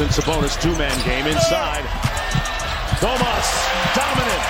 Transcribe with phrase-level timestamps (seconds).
[0.00, 1.84] Giannis and Sabonis two-man game inside.
[3.00, 3.48] Domas,
[3.94, 4.42] dominant,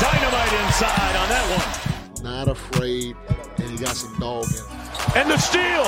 [0.00, 2.24] dynamite inside on that one.
[2.24, 3.14] Not afraid,
[3.58, 4.64] and he got some dog in him.
[5.16, 5.84] And the steal.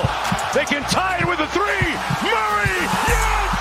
[0.52, 1.88] They can tie it with a three.
[2.28, 2.76] Murray,
[3.08, 3.56] yes!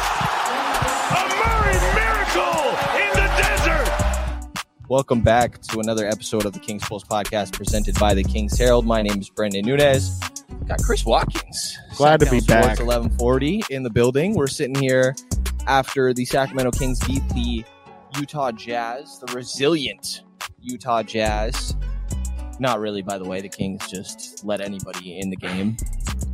[1.12, 4.67] A Murray miracle in the desert.
[4.90, 8.85] Welcome back to another episode of the Kings Pulse podcast presented by the Kings Herald.
[8.85, 10.20] My name is Brendan Nunez.
[10.67, 11.77] Got Chris Watkins.
[11.95, 12.80] Glad to be Sactown Sports back.
[12.80, 14.34] 1140 in the building.
[14.34, 15.16] We're sitting here
[15.68, 17.66] after the Sacramento Kings beat the
[18.18, 20.22] Utah Jazz, the resilient
[20.62, 21.76] Utah Jazz.
[22.60, 23.41] Not really, by the way.
[23.41, 25.76] The Kings just let anybody in the game.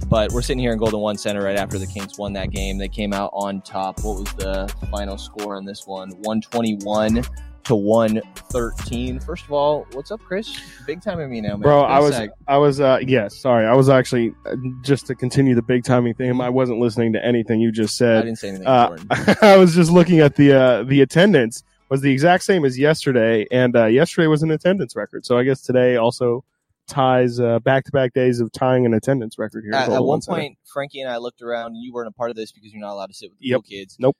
[0.07, 2.77] But we're sitting here in Golden One Center right after the Kings won that game.
[2.77, 4.03] They came out on top.
[4.03, 6.09] What was the final score in this one?
[6.09, 7.23] 121
[7.65, 9.19] to 113.
[9.19, 10.59] First of all, what's up, Chris?
[10.85, 11.61] Big time of me now, man.
[11.61, 12.29] Bro, I was, sec.
[12.47, 16.13] I was, uh, yes, sorry, I was actually uh, just to continue the big timing
[16.13, 16.39] thing.
[16.41, 18.17] I wasn't listening to anything you just said.
[18.17, 19.43] I didn't say anything Uh, important.
[19.43, 23.45] I was just looking at the uh, the attendance was the exact same as yesterday,
[23.51, 25.25] and uh, yesterday was an attendance record.
[25.25, 26.43] So I guess today also
[26.87, 29.73] ties back to back days of tying an attendance record here.
[29.73, 31.75] At, at one point, Frankie and I looked around.
[31.75, 33.61] You weren't a part of this because you're not allowed to sit with the Yep.
[33.69, 33.97] kids.
[33.99, 34.17] Nope.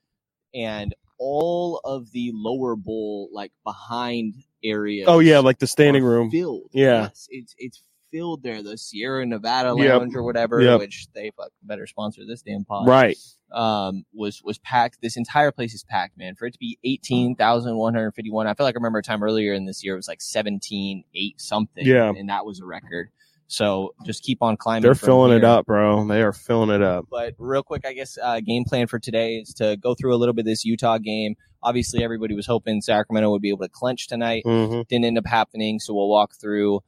[0.54, 4.34] And all of the lower bowl, like behind
[4.64, 5.06] areas.
[5.08, 6.32] oh yeah, like the standing room.
[6.32, 6.70] filled.
[6.74, 7.04] Yeah.
[7.04, 8.62] Yes, it's it's filled there.
[8.64, 10.00] The Sierra Nevada Yep.
[10.00, 10.80] Lounge or whatever, Yep.
[10.80, 12.88] which they fuck better sponsor this damn pod.
[12.88, 13.18] Right.
[13.52, 14.98] Um, was was packed.
[15.02, 16.36] This entire place is packed, man.
[16.36, 19.00] For it to be eighteen thousand one hundred fifty one, I feel like I remember
[19.00, 21.86] a time earlier in this year it was like seventeen eight something.
[21.86, 22.10] Yeah.
[22.10, 23.10] and that was a record.
[23.52, 24.84] So just keep on climbing.
[24.84, 26.08] They're filling it up, bro.
[26.08, 27.08] They are filling it up.
[27.12, 30.18] But real quick, I guess uh, game plan for today is to go through a
[30.18, 31.36] little bit of this Utah game.
[31.62, 34.44] Obviously, everybody was hoping Sacramento would be able to clinch tonight.
[34.46, 36.80] hmm Didn't end up happening, so we'll walk through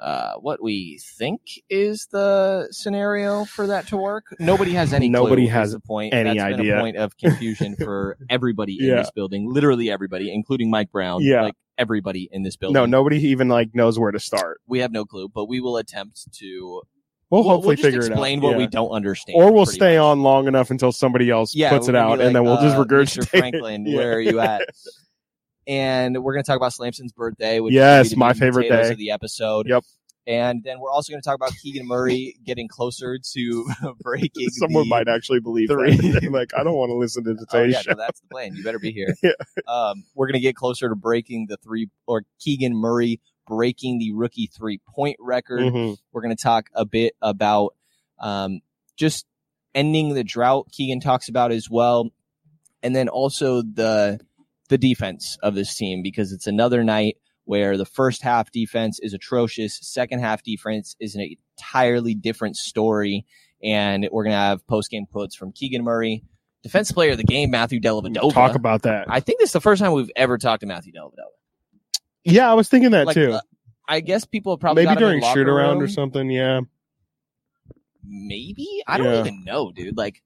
[0.00, 4.24] uh, what we think is the scenario for that to work.
[4.38, 5.08] Nobody has any.
[5.08, 6.14] Nobody clue, has the point.
[6.14, 6.76] any That's Been idea.
[6.78, 8.96] a point of confusion for everybody in Yeah.
[8.96, 11.22] this building, literally everybody, including Mike Brown.
[11.22, 11.42] Yeah.
[11.42, 12.74] like everybody in this building.
[12.74, 14.60] No, nobody even like knows where to start.
[14.66, 16.82] we have no clue, but we will attempt to.
[17.30, 18.10] We'll, we'll hopefully just figure it out.
[18.12, 18.56] explain what Yeah.
[18.58, 20.02] we don't understand, or we'll stay much.
[20.02, 22.76] on long enough until somebody else yeah, puts it out, be and then we'll just
[22.76, 23.18] uh, regurgitate.
[23.24, 23.28] Mr.
[23.28, 24.62] Franklin, where are you at?
[25.66, 28.90] and we're going to talk about Slamson's birthday, which Yes, is my favorite day.
[28.90, 29.68] of the episode.
[29.68, 29.84] Yep.
[30.30, 33.70] And then we're also going to talk about Keegan Murray getting closer to
[34.00, 34.48] breaking.
[34.50, 35.96] Someone might actually believe three.
[36.12, 36.30] that.
[36.30, 38.54] like, I don't want to listen to the Oh yeah, no, that's the plan.
[38.54, 39.12] You better be here.
[39.24, 39.32] Yeah.
[39.66, 44.12] Um, we're going to get closer to breaking the three, or Keegan Murray breaking the
[44.12, 45.62] rookie three point record.
[45.62, 45.96] Mhm.
[46.12, 47.74] We're going to talk a bit about
[48.20, 48.60] um,
[48.96, 49.26] just
[49.74, 50.68] ending the drought.
[50.70, 52.10] Keegan talks about as well,
[52.84, 54.20] and then also the
[54.68, 57.16] the defense of this team because it's another night
[57.50, 63.26] where the first half defense is atrocious, second half defense is an entirely different story,
[63.60, 66.22] and we're going to have post game quotes from Keegan Murray,
[66.62, 68.32] defense player of the game, Matthew Dellavedova.
[68.32, 69.06] Talk about that.
[69.08, 71.32] I think this is the first time we've ever talked to Matthew Dellavedova.
[72.22, 73.32] yeah, I was thinking that Like, too.
[73.32, 73.40] uh,
[73.88, 76.30] I guess people probably Maybe got during shoot around or something.
[76.30, 76.60] Yeah.
[78.04, 79.20] maybe i don't Yeah.
[79.20, 80.22] even know dude like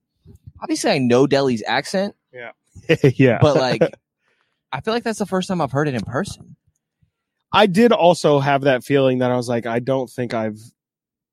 [0.62, 2.52] obviously i know Delly's accent Yeah,
[3.14, 3.38] yeah.
[3.40, 3.82] but like
[4.72, 6.56] i feel like that's the first time i've heard it in person
[7.54, 10.58] I did also have that feeling that I was like, I don't think I've,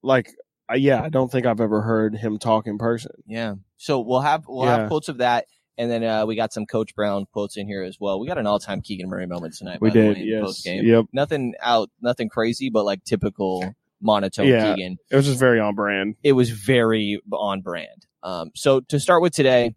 [0.03, 0.29] like,
[0.75, 3.11] yeah, I don't think I've ever heard him talk in person.
[3.27, 4.77] yeah so we'll have we'll Yeah.
[4.77, 5.45] have quotes of that
[5.77, 8.37] and then uh, we got some coach brown quotes in here as well we got
[8.37, 10.17] an all-time keegan murray moment tonight We did.
[10.17, 10.63] way, Yes.
[10.65, 11.05] Yep.
[11.11, 14.75] nothing out nothing crazy but like typical monotone Yeah.
[14.75, 16.15] keegan It was just very on brand.
[16.23, 18.05] it was very on brand.
[18.23, 19.73] Um, so to start with today,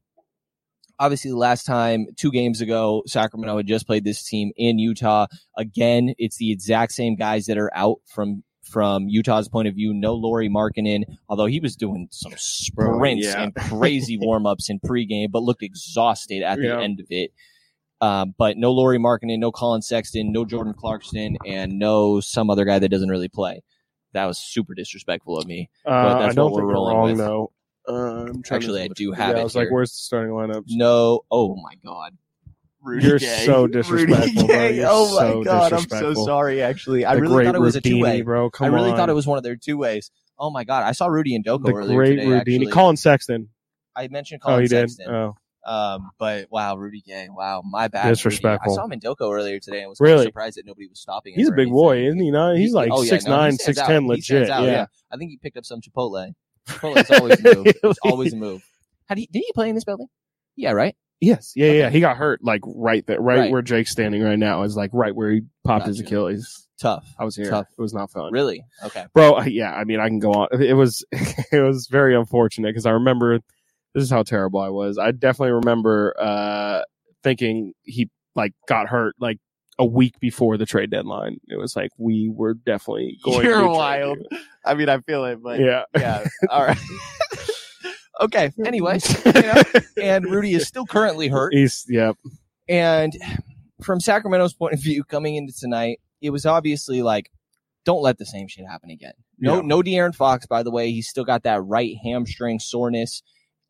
[0.98, 5.26] obviously the last time two games ago, Sacramento had just played this team in Utah.
[5.56, 9.92] Again, it's the exact same guys that are out from from Utah's point of view.
[9.92, 13.42] No Lauri Markkanen, although he was doing some sprints yeah.
[13.42, 16.80] and crazy warm ups in pregame, but looked exhausted at the Yeah.
[16.80, 17.30] end of it.
[18.00, 22.64] Um, but no Lauri Markkanen, no Collin Sexton, no Jordan Clarkson, and no some other
[22.64, 23.62] guy that doesn't really play.
[24.12, 25.70] That was super disrespectful of me.
[25.84, 27.18] Uh, that's I don't what we're think rolling wrong with.
[27.18, 27.52] though.
[27.88, 27.92] Uh,
[28.28, 30.64] I'm Actually, to, I do have yeah, it I was like, where's the starting lineup?"
[30.68, 31.20] No.
[31.30, 32.16] Oh my God.
[32.82, 33.44] Rudy You're Gay.
[33.46, 34.66] so Rudy disrespectful, bro.
[34.68, 35.72] You're Oh my so God.
[35.72, 36.60] I'm so sorry.
[36.62, 38.20] Actually, I The really thought it was a two way.
[38.20, 38.50] Rudini, bro.
[38.60, 38.96] I really on.
[38.96, 40.10] thought it was one of their two ways.
[40.38, 40.82] Oh my God.
[40.84, 42.26] I saw Rudy and DOCO the earlier great today.
[42.26, 42.54] Rudini.
[42.56, 42.72] Actually.
[42.72, 43.48] Collin Sexton.
[43.96, 44.90] I mentioned Oh, Colin he did.
[44.90, 45.14] Sexton.
[45.14, 45.34] Oh,
[45.66, 47.28] Um, but wow, Rudy Gay.
[47.30, 48.08] Wow, my bad.
[48.08, 48.70] Disrespectful.
[48.70, 48.78] Rudy.
[48.78, 50.24] I saw him in DOCO earlier today and was kind of Really?
[50.26, 51.38] surprised that nobody was stopping him.
[51.38, 52.06] he's a or big boy, anything.
[52.08, 52.30] isn't he?
[52.32, 52.56] Not?
[52.56, 53.86] He's like oh, yeah, six no, nine, stands six out.
[53.86, 54.48] ten, legit.
[54.48, 54.86] yeah.
[55.10, 56.34] I think he picked up some Chipotle.
[56.68, 57.66] Chipotle's always a move.
[57.74, 57.94] It's Really?
[58.04, 58.62] always a move.
[59.06, 59.28] Had he?
[59.32, 60.06] Did he play in this building?
[60.56, 60.96] Yeah, right.
[61.20, 61.78] Yes, yeah, Okay.
[61.78, 61.90] yeah.
[61.90, 63.50] He got hurt like right there, right, Right.
[63.50, 66.68] where Jake's standing right now is like right where he popped his Achilles.
[66.78, 67.06] Tough.
[67.18, 67.48] I was here.
[67.50, 67.66] Tough.
[67.78, 68.62] It was not fun, Really?
[68.84, 69.06] Okay.
[69.14, 69.40] bro.
[69.42, 70.48] Yeah, I mean, I can go on.
[70.60, 73.38] It was it was very unfortunate because I remember
[73.94, 74.98] this is how terrible I was.
[74.98, 76.82] I definitely remember uh,
[77.22, 79.38] thinking he like got hurt like
[79.78, 81.40] a week before the trade deadline.
[81.48, 83.44] It was like we were definitely going.
[83.44, 84.18] You're wild.
[84.30, 84.38] you.
[84.64, 85.84] I mean, I feel it, but Yeah.
[85.96, 86.24] yeah.
[86.50, 86.78] All right.
[88.20, 88.52] okay.
[88.64, 89.62] Anyways, you know,
[90.00, 91.54] and Rudy is still currently hurt.
[91.54, 92.16] He's yep.
[92.68, 93.12] And
[93.82, 97.30] from Sacramento's point of view, coming into tonight, it was obviously like,
[97.84, 99.12] don't let the same shit happen again.
[99.38, 99.62] No, Yeah.
[99.64, 100.90] no De'Aaron Fox, by the way.
[100.90, 103.22] He's still got that right hamstring soreness,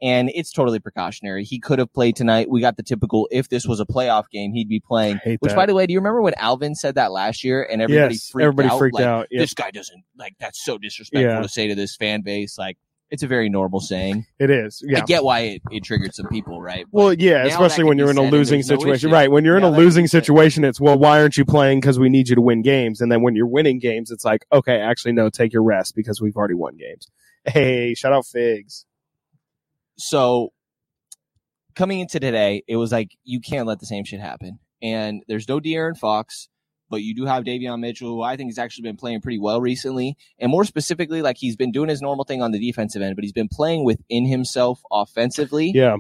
[0.05, 1.45] and it's totally precautionary.
[1.45, 2.51] He could have played tonight.
[2.51, 5.19] We got the typical, if this was a playoff game, he'd be playing.
[5.25, 5.56] Which, that.
[5.56, 8.29] by the way, do you remember when Alvin said that last year and everybody yes,
[8.29, 8.79] freaked everybody out?
[8.79, 9.29] freaked like, out.
[9.31, 9.41] Yep.
[9.41, 11.41] This guy doesn't, like, that's so disrespectful Yeah.
[11.41, 12.59] to say to this fan base.
[12.59, 12.77] Like,
[13.11, 14.27] it's a very normal saying.
[14.39, 14.85] It is.
[14.95, 16.85] I get why it, it triggered some people, right?
[16.93, 19.11] But- Well, yeah, especially when you're in a losing there's no situation.
[19.11, 19.31] right.
[19.31, 21.81] When you're in Now a losing situation, it's, well, why aren't you playing?
[21.81, 23.00] Because we need you to win games.
[23.00, 26.21] And then when you're winning games, it's like, okay, actually, no, take your rest because
[26.21, 27.07] we've already won games.
[27.47, 28.85] Hey, shout out Figs.
[29.96, 30.52] So
[31.75, 34.58] coming into today, it was like you can't let the same shit happen.
[34.82, 36.49] And there's no De'Aaron Fox,
[36.91, 39.61] but you do have Davion Mitchell, who I think has actually been playing pretty well
[39.61, 40.17] recently.
[40.38, 43.25] And more specifically, like he's been doing his normal thing on the defensive end, but
[43.25, 45.73] he's been playing within himself offensively.
[45.75, 45.97] Yeah.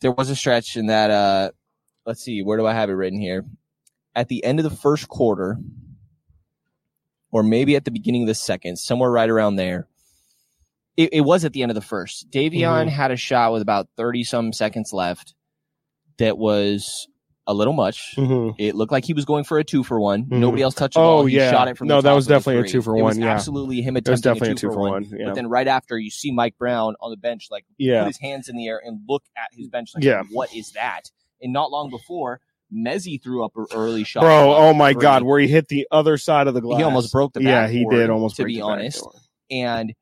[0.00, 1.50] There was a stretch in that uh
[2.04, 3.44] let's see, where do I have it written here?
[4.14, 5.58] At the end of the first quarter,
[7.30, 9.88] or maybe at the beginning of the second, somewhere right around there.
[10.96, 12.30] It, it was at the end of the first.
[12.30, 12.88] Davion Mhm.
[12.88, 15.34] had a shot with about 30 some seconds left
[16.18, 17.08] that was
[17.46, 18.14] a little much.
[18.16, 20.24] hmm It looked like he was going for a two for one.
[20.26, 20.38] Mhm.
[20.38, 21.26] Nobody else touched the Oh.
[21.26, 21.50] He yeah.
[21.50, 23.26] shot it from No, that was definitely a two for one, yeah.
[23.34, 25.04] absolutely him It was attempting definitely a two, for one.
[25.10, 25.26] Yeah.
[25.26, 28.00] But then right after, you see Mike Brown on the bench, like yeah.
[28.04, 30.22] put his hands in the air and look at his bench, like, Yeah.
[30.32, 31.10] what is that?
[31.42, 32.40] And not long before,
[32.72, 34.20] Mezzi threw up an early shot.
[34.22, 35.02] Bro, oh my three.
[35.02, 36.78] God, where he hit the other side of the glass.
[36.78, 38.98] He almost broke the Yeah, he did almost to be honest.
[39.04, 39.22] backboard.
[39.50, 39.94] And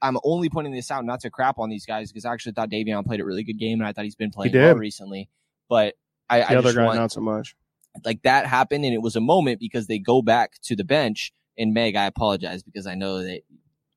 [0.00, 2.70] I'm only pointing this out not to crap on these guys because I actually thought
[2.70, 5.28] Davion played a really good game and I thought he's been playing well recently.
[5.68, 5.94] But
[6.30, 7.56] I, I The other just guy, want, not so much.
[8.04, 11.32] like that happened and it was a moment because they go back to the bench
[11.58, 13.40] and Meg, I apologize because I know that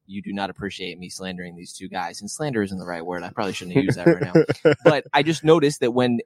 [0.08, 3.22] you do not appreciate me slandering these two guys and slander isn't the right word.
[3.24, 4.34] I probably shouldn't have used that right
[4.66, 4.74] now.
[4.84, 6.20] But I just noticed that when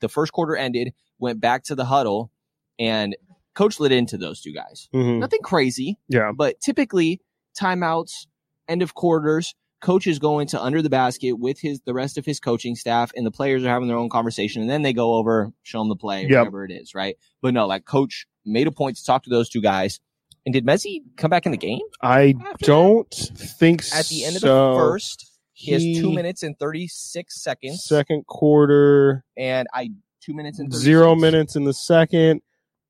[0.00, 2.32] the first quarter ended, went back to the huddle
[2.78, 3.14] and
[3.54, 4.88] coach lit into those two guys.
[4.94, 5.18] Mhm.
[5.18, 6.32] Nothing crazy, Yeah.
[6.34, 7.20] but typically
[7.60, 8.26] timeouts,
[8.70, 12.24] end of quarters, coach is going to under the basket with his the rest of
[12.26, 15.14] his coaching staff and the players are having their own conversation and then they go
[15.14, 16.30] over, show them the play, Yep.
[16.38, 17.16] whatever it is, right?
[17.42, 19.98] But no, like coach made a point to talk to those two guys.
[20.46, 24.00] And did Messi come back in the game I don't think that?
[24.00, 24.72] at the end of so.
[24.74, 25.26] the first?
[25.52, 29.90] He has two minutes and thirty six seconds, Second quarter, and I
[30.22, 30.82] two minutes and 36.
[30.82, 32.40] zero minutes in the second,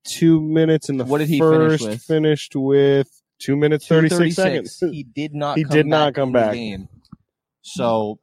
[0.05, 1.85] two minutes in the What did he finish first.
[1.89, 2.03] with?
[2.03, 4.79] Finished with two minutes thirty six seconds.
[4.81, 5.57] He did not.
[5.59, 6.55] He come did not back come back.
[6.55, 6.89] game.
[7.63, 8.21] So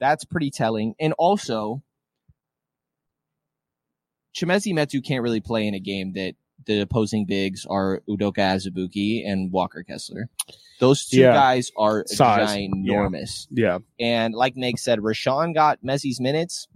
[0.00, 0.94] that's pretty telling.
[1.00, 1.82] And also,
[4.36, 6.34] Chimezie Metu can't really play in a game that
[6.66, 10.28] the opposing bigs are Udoka Azubuike and Walker Kessler.
[10.80, 11.32] Those two Yeah.
[11.32, 12.48] guys are Size.
[12.50, 13.46] ginormous.
[13.50, 16.68] yeah, And like Meg said, Richaun got Messi's minutes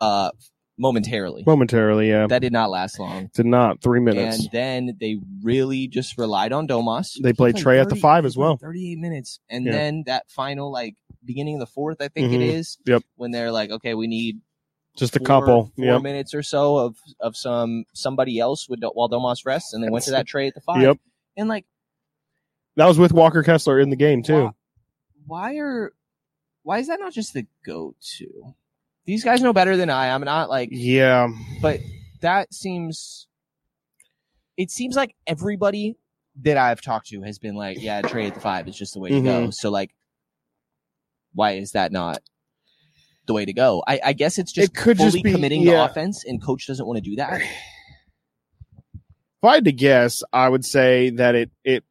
[0.00, 0.30] uh
[0.78, 1.42] momentarily.
[1.46, 2.08] momentarily.
[2.08, 3.30] Yeah, That did not last long.
[3.34, 4.38] did not three minutes.
[4.40, 7.20] And then they really just relied on Domas.
[7.20, 8.56] They He played Trey at the five as well.
[8.56, 9.40] 38 minutes.
[9.50, 9.72] And Yeah.
[9.72, 10.94] then that final, like,
[11.24, 12.52] beginning of the fourth, I think it Mhm.
[12.54, 12.78] is.
[12.86, 13.02] Yep.
[13.16, 14.40] When they're like, okay, we need
[14.96, 15.72] Just a couple.
[15.76, 16.02] four Yep.
[16.02, 19.72] minutes or so of, of some somebody else with, while Domas rests.
[19.74, 20.80] And they went to that Trey at the five.
[20.82, 20.98] Yep.
[21.36, 21.66] And like,
[22.76, 24.44] That was with Walker Kessler in the game too.
[25.26, 25.92] why, why are,
[26.62, 28.54] why is that not just the go to?
[29.08, 30.10] These guys know better than I.
[30.10, 31.28] I'm not like, Yeah,
[31.62, 31.80] but
[32.20, 33.26] that seems
[34.58, 35.96] it seems like everybody
[36.42, 39.00] that I've talked to has been like, yeah, Trey at the five is just the
[39.00, 39.40] way to go.
[39.44, 39.50] Mm-hmm.
[39.52, 39.94] So like,
[41.32, 42.18] why is that not
[43.26, 43.82] the way to go?
[43.88, 45.86] I, I guess it's just It could fully just be- committing yeah.
[45.86, 47.40] to offense, and coach doesn't want to do that.
[47.40, 47.48] if
[49.42, 51.82] I had to guess, I would say that it it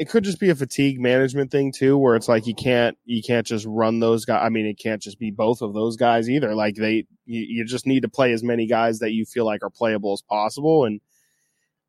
[0.00, 3.22] it could just be a fatigue management thing too, where it's like you can't you
[3.22, 4.40] can't just run those guys.
[4.42, 6.54] I mean, it can't just be both of those guys either.
[6.54, 9.62] Like they, you, you just need to play as many guys that you feel like
[9.62, 10.86] are playable as possible.
[10.86, 11.02] And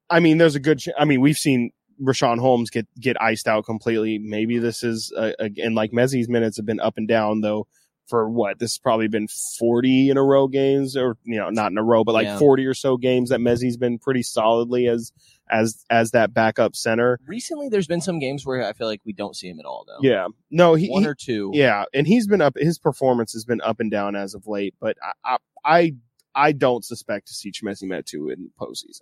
[0.09, 0.79] I mean, there's a good.
[0.79, 1.71] Ch- I mean, we've seen
[2.03, 4.17] Richaun Holmes get get iced out completely.
[4.19, 7.65] Maybe this is uh, again like Mezzi's minutes have been up and down though.
[8.07, 11.71] For what this has probably been forty in a row games, or you know, not
[11.71, 12.39] in a row, but like Yeah.
[12.39, 15.13] forty or so games that Mezzi's been pretty solidly as
[15.51, 17.19] as as that backup center.
[17.27, 19.85] Recently, there's been some games where I feel like we don't see him at all,
[19.87, 19.99] though.
[20.07, 21.51] Yeah, no, he, one he- or two.
[21.53, 22.53] yeah, and he's been up.
[22.57, 25.95] His performance has been up and down as of late, but I I I,
[26.33, 29.01] I don't suspect to see Chimezie Metu in postseason.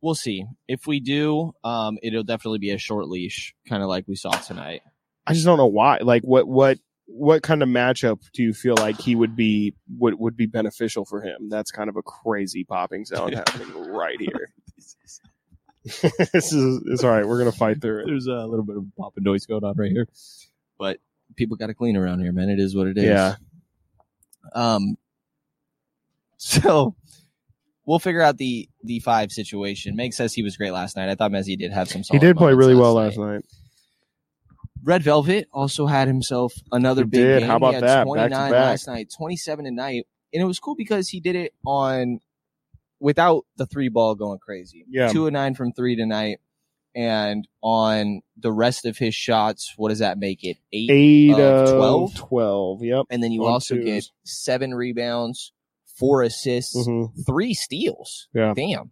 [0.00, 0.44] we'll see.
[0.68, 4.30] If we do, um, it'll definitely be a short leash, kind of like we saw
[4.30, 4.82] tonight.
[5.26, 5.98] I just don't know why.
[6.02, 10.14] Like, what what what kind of matchup do you feel like he would be would
[10.18, 11.48] would be beneficial for him?
[11.48, 14.53] That's kind of a crazy popping sound happening right here.
[16.32, 17.26] this is it's all right.
[17.26, 18.06] We're gonna fight through it.
[18.06, 20.08] There's a little bit of popping noise going on right here,
[20.78, 20.98] but
[21.36, 22.48] people got to clean around here, man.
[22.48, 23.04] It is what it is.
[23.04, 23.36] Yeah.
[24.54, 24.96] Um.
[26.36, 26.94] So
[27.86, 29.96] we'll figure out the the five situation.
[29.96, 31.08] Meg says he was great last night.
[31.08, 32.02] I thought Messi did have some.
[32.10, 33.26] He did play really well last night.
[33.36, 33.44] night.
[34.82, 37.40] Red Velvet also had himself another He big did.
[37.40, 37.48] game.
[37.48, 38.04] How about he had that?
[38.04, 40.06] 29 last night, 27 tonight.
[40.34, 42.20] And it was cool because he did it on
[43.04, 44.86] without the three ball going crazy.
[44.88, 45.08] Yeah.
[45.08, 46.38] Two of nine from three tonight.
[46.96, 50.56] And on the rest of his shots, what does that make it?
[50.72, 50.90] Eight.
[50.90, 52.14] Eight of of 12?
[52.14, 52.82] 12.
[52.82, 53.06] Yep.
[53.10, 53.84] And then you on also twos.
[53.84, 55.52] get seven rebounds,
[55.98, 58.28] four assists, hmm three steals.
[58.32, 58.54] Yeah.
[58.56, 58.90] Damn.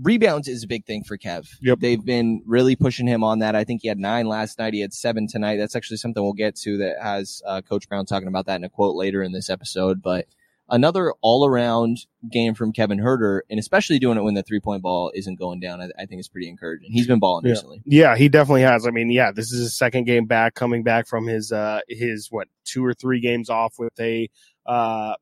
[0.00, 1.48] Rebounds is a big thing for Kev.
[1.62, 1.80] Yep.
[1.80, 3.56] They've been really pushing him on that.
[3.56, 4.72] I think he had nine last night.
[4.72, 5.56] He had seven tonight.
[5.56, 8.64] That's actually something we'll get to that has uh, Coach Brown talking about that in
[8.64, 10.00] a quote later in this episode.
[10.00, 10.26] But
[10.70, 11.98] another all around
[12.30, 15.60] game from Kevin Huerter, and especially doing it when the three point ball isn't going
[15.60, 16.90] down, I, I think is pretty encouraging.
[16.92, 17.50] He's been balling Yeah.
[17.52, 17.82] recently.
[17.84, 18.86] Yeah, he definitely has.
[18.86, 22.28] I mean, yeah, this is his second game back, coming back from his uh his
[22.30, 24.28] what two or three games off with a
[24.66, 25.14] uh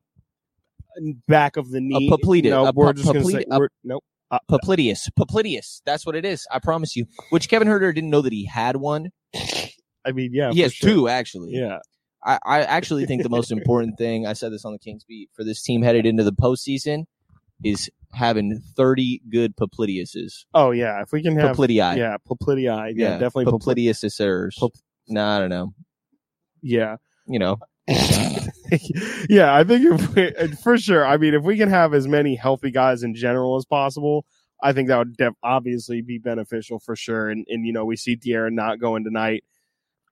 [1.27, 2.09] back of the knee.
[2.09, 3.45] poplite- No, a we're just gonna say
[3.83, 4.03] nope.
[4.31, 5.09] Uh, Popliteus.
[5.19, 5.81] Popliteus.
[5.85, 6.47] That's what it is.
[6.51, 7.05] I promise you.
[7.29, 9.11] Which Kevin Huerter didn't know that he had one.
[10.05, 10.89] I mean, yeah, he has sure.
[10.89, 11.51] two, actually.
[11.51, 11.77] Yeah,
[12.25, 15.29] I, I actually think the most important thing I said this on the Kings beat
[15.33, 17.05] for this team headed into the postseason
[17.63, 20.45] is having thirty good Popliteuses.
[20.53, 21.01] oh yeah.
[21.01, 21.97] If we can have Poplitii.
[21.97, 23.89] yeah, Poplitii, yeah, yeah, definitely Poplitii.
[23.89, 24.57] Popliteus.
[24.59, 24.71] Pop-
[25.07, 25.73] no, I don't know.
[26.61, 26.95] Yeah,
[27.27, 27.57] You know,
[29.29, 29.53] yeah.
[29.53, 31.05] I think if we, for sure.
[31.05, 34.25] I mean, if we can have as many healthy guys in general as possible,
[34.61, 37.29] I think that would def- obviously be beneficial for sure.
[37.29, 39.43] And and you know, we see De'Aaron not going tonight.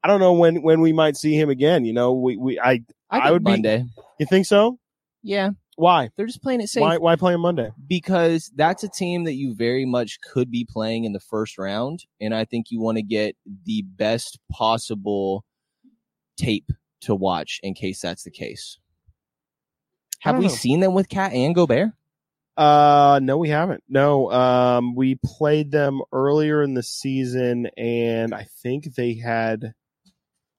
[0.03, 1.86] I don't know when when we might see him again.
[1.86, 3.86] You know, we we I I, I would be- Monday.
[4.20, 4.79] you think so?
[5.24, 6.10] Yeah, Why?
[6.15, 7.70] they're just playing it safe Why why play on Monday?
[7.88, 12.05] because that's a team that you very much could be playing in the first round,
[12.20, 15.46] and I think you want to get the best possible
[16.38, 18.79] tape to watch in case that's the case.
[20.22, 20.51] Have we know.
[20.51, 21.91] seen them with Cat and Gobert?
[22.58, 23.84] Uh, no, we haven't.
[23.88, 29.74] No, um, we played them earlier in the season, and I think they had.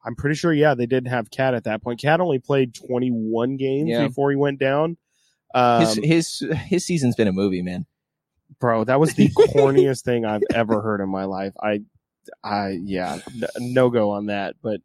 [0.04, 2.00] I'm pretty sure, yeah, they did have Cat at that point.
[2.00, 4.06] Cat only played 21 games Yeah.
[4.08, 4.96] before he went down.
[5.54, 7.86] Um, his his his season's been a movie, man.
[8.58, 11.52] bro, that was the corniest thing I've ever heard in my life.
[11.62, 11.82] I,
[12.42, 13.18] I, yeah,
[13.58, 14.56] no go on that.
[14.62, 14.80] But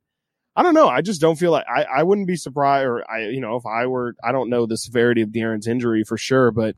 [0.56, 0.88] I don't know.
[0.90, 3.66] I just don't feel like I, I wouldn't be surprised, or I, you know, if
[3.66, 6.76] I were, I don't know the severity of De'Aaron's injury for sure, but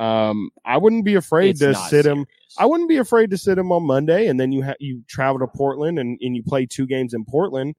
[0.00, 2.26] um, I wouldn't be afraid It's to sit him.
[2.58, 5.38] I wouldn't be afraid to sit him on Monday, and then you ha- you travel
[5.40, 7.74] to Portland and, and you play two games in Portland.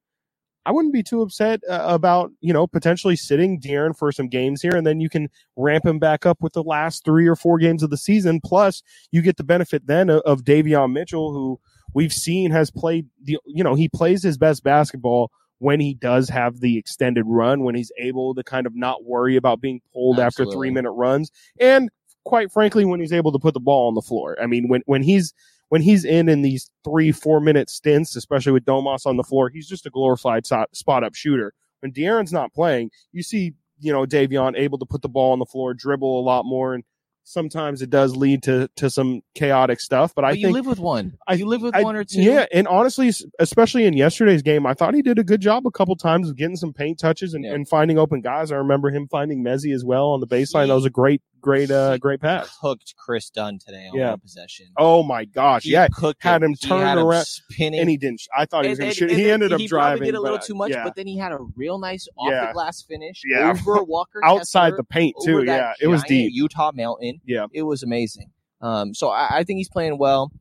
[0.64, 4.62] I wouldn't be too upset uh, about you know potentially sitting De'Aaron for some games
[4.62, 7.58] here, and then you can ramp him back up with the last three or four
[7.58, 8.40] games of the season.
[8.46, 11.60] Plus, you get the benefit then of, of Davion Mitchell, who
[11.96, 16.30] we've seen has played the you know he plays his best basketball when he does
[16.30, 20.20] have the extended run, when he's able to kind of not worry about being pulled
[20.20, 21.90] after three minute runs, and
[22.26, 24.38] quite frankly, when he's able to put the ball on the floor.
[24.42, 25.34] I mean, when when he's
[25.70, 29.50] when he's in in these three four minute stints, especially with Domas on the floor,
[29.50, 31.54] he's just a glorified spot up shooter.
[31.80, 35.40] When De'Aaron's not playing, you see you know Davion able to put the ball on
[35.40, 36.84] the floor, dribble a lot more, and
[37.24, 40.14] sometimes it does lead to to some chaotic stuff.
[40.14, 41.18] But I But you think live with one.
[41.28, 42.22] I- you live with I- one or two.
[42.22, 45.72] yeah, and honestly, especially in yesterday's game, I thought he did a good job a
[45.72, 47.54] couple times of getting some paint touches and, Yeah.
[47.54, 48.52] and finding open guys.
[48.52, 50.68] I remember him finding Mezzi as well on the baseline.
[50.68, 52.56] That was a great, great, uh, great pass.
[52.62, 54.16] Hooked Kris Dunn today on Yeah.
[54.16, 54.68] possession.
[54.78, 57.80] Oh my gosh, He yeah, cooked had him turned around, spinning.
[57.80, 58.22] and he didn't.
[58.38, 59.10] I thought he was going to shoot.
[59.12, 59.98] and He ended up he driving.
[60.00, 62.08] Probably did a little but, too much, yeah, but then he had a real nice
[62.18, 62.48] off Yeah.
[62.48, 63.50] the glass finish Yeah.
[63.68, 65.44] over Walker outside Kessler, the paint too.
[65.46, 66.32] Yeah, it was deep.
[66.34, 67.22] Utah mountain.
[67.26, 67.48] Yeah.
[67.54, 68.32] it was amazing.
[68.62, 70.32] Um, so I, I think he's playing well.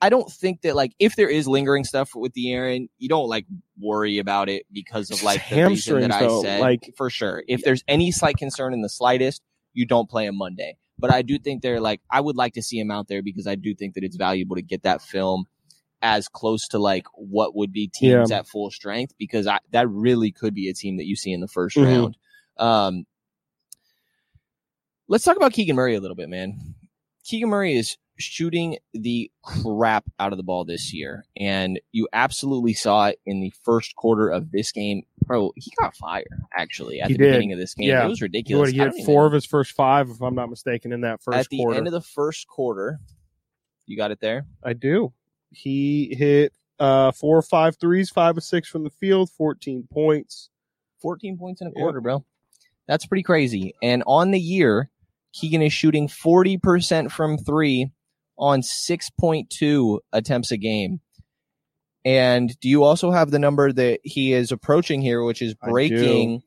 [0.00, 3.46] I don't think that like if there is lingering stuff with De'Aaron, you don't like
[3.80, 6.60] worry about it because of like the reason that I though, said.
[6.60, 9.40] like- for sure, if there's any slight concern in the slightest,
[9.74, 10.76] you don't play him Monday.
[10.98, 13.46] But I do think they're like I would like to see him out there because
[13.46, 15.44] I do think that it's valuable to get that film
[16.02, 20.30] as close to like what would be teams at full strength because I, that really
[20.30, 21.84] could be a team that you see in the 1st Mhm.
[21.84, 22.16] round.
[22.58, 23.06] Um,
[25.08, 26.74] let's talk about Keegan Murray a little bit, man.
[27.24, 32.72] Keegan Murray is shooting the crap out of the ball this year, and you absolutely
[32.74, 35.02] saw it in the first quarter of this game.
[35.26, 36.24] Bro, he got fire
[36.56, 37.28] actually at He the did.
[37.30, 37.88] beginning of this game.
[37.88, 38.04] Yeah.
[38.04, 38.70] It was ridiculous.
[38.70, 41.48] he had four of his first five, if I'm not mistaken, in that first at
[41.48, 41.78] the quarter.
[41.78, 43.00] end of the first quarter.
[43.86, 44.46] You got it there.
[44.62, 45.12] I do.
[45.50, 50.50] He hit uh, four or five threes, five or six from the field, 14 points.
[51.02, 52.24] 14 points in a quarter, bro.
[52.88, 53.74] That's pretty crazy.
[53.82, 54.88] And on the year,
[55.34, 57.90] Keegan is shooting 40% from three
[58.38, 61.00] on 6.2 attempts a game.
[62.04, 66.42] And do you also have the number that he is approaching here, which is breaking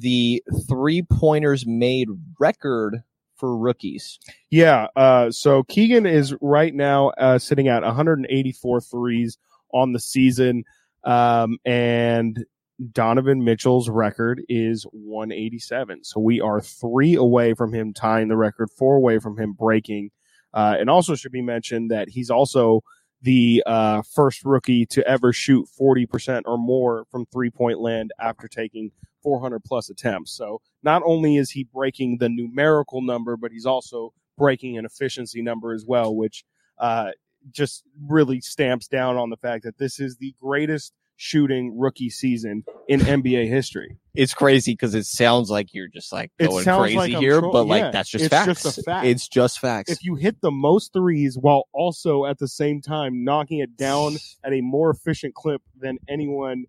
[0.00, 2.08] the three pointers made
[2.40, 3.02] record
[3.36, 4.18] for rookies?
[4.50, 4.86] Yeah.
[4.96, 9.36] Uh, so Keegan is right now uh, sitting at 184 threes
[9.74, 10.64] on the season.
[11.04, 12.44] Um, and
[12.92, 16.04] Donovan Mitchell's record is 187.
[16.04, 20.10] So we are three away from him tying the record, four away from him breaking.
[20.56, 22.82] Uh, and also should be mentioned that he's also
[23.20, 28.48] the uh, first rookie to ever shoot 40% or more from three point land after
[28.48, 28.90] taking
[29.22, 30.34] 400 plus attempts.
[30.34, 35.42] So not only is he breaking the numerical number, but he's also breaking an efficiency
[35.42, 36.44] number as well, which
[36.78, 37.10] uh,
[37.50, 42.64] just really stamps down on the fact that this is the greatest shooting rookie season
[42.88, 43.98] in NBA history.
[44.14, 47.66] It's crazy because it sounds like you're just like going crazy like here, tro- but
[47.66, 48.62] like that's just it's facts.
[48.62, 49.06] just a fact.
[49.06, 49.90] It's just facts.
[49.90, 54.16] If you hit the most threes while also at the same time knocking it down
[54.44, 56.64] at a more efficient clip than anyone,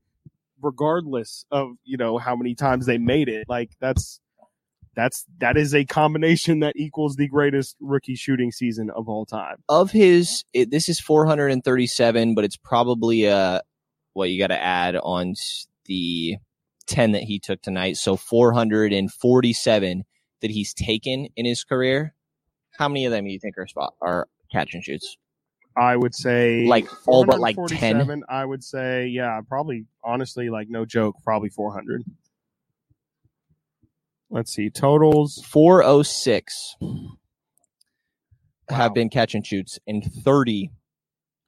[0.61, 4.19] regardless of you know how many times they made it, like that's
[4.95, 9.57] that's that is a combination that equals the greatest rookie shooting season of all time.
[9.69, 13.61] of his it, this is 437 but it's probably uh
[14.17, 15.35] what you got to add on
[15.85, 16.37] the
[16.87, 20.03] 10 that he took tonight so 447
[20.41, 22.13] that he's taken in his career
[22.77, 25.17] how many of them do you think are spot are catch and shoots
[25.75, 28.23] I would say Like, all but, like, 10?
[28.27, 32.03] I would say, yeah, probably honestly, like no joke, probably 400.
[34.31, 35.41] Let's see totals.
[35.47, 36.75] 406
[38.69, 38.77] Wow.
[38.77, 40.71] have been catch and shoots and 30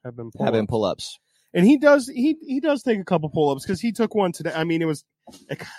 [0.04, 1.18] Have been have been pull-ups.
[1.18, 1.18] pull-ups
[1.54, 4.32] and he does he he does take a couple pull ups because he took one
[4.32, 4.52] today.
[4.54, 5.04] I mean, it was.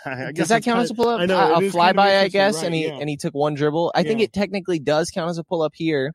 [0.05, 2.19] I does that count as a pull-up I know, a, it a kind of flyby
[2.21, 2.93] i guess right, and he yeah.
[2.93, 6.13] and he took one dribble i think it technically does count as a pull-up here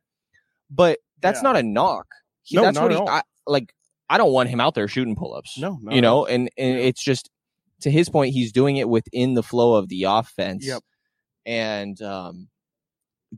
[0.71, 1.43] but that's Yeah.
[1.43, 2.07] not a knock
[2.45, 3.07] He- No, that's what at he.
[3.07, 3.75] I, like
[4.09, 6.85] i don't want him out there shooting pull-ups No, not you know and and Yeah.
[6.85, 7.29] it's just
[7.83, 10.83] to his point he's doing it within the flow of the offense Yep.
[11.45, 12.49] and um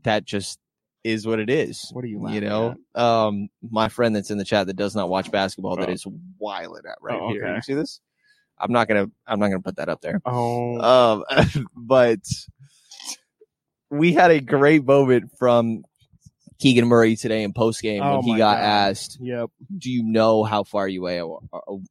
[0.03, 0.59] that just
[1.03, 3.01] is what it is What are you you know at?
[3.01, 5.93] um my friend that's in the chat that does not watch basketball that Oh.
[5.93, 6.05] is
[6.39, 7.55] wiling at right Oh, here okay.
[7.55, 8.01] you see this
[8.59, 11.23] i'm not gonna i'm not gonna put that up there Oh, um,
[11.75, 12.19] but
[13.89, 15.83] we had a great moment from
[16.59, 18.63] Keegan Murray today in post game Oh when he got God.
[18.63, 19.49] asked, yep.
[19.77, 21.21] "Do you know how far you away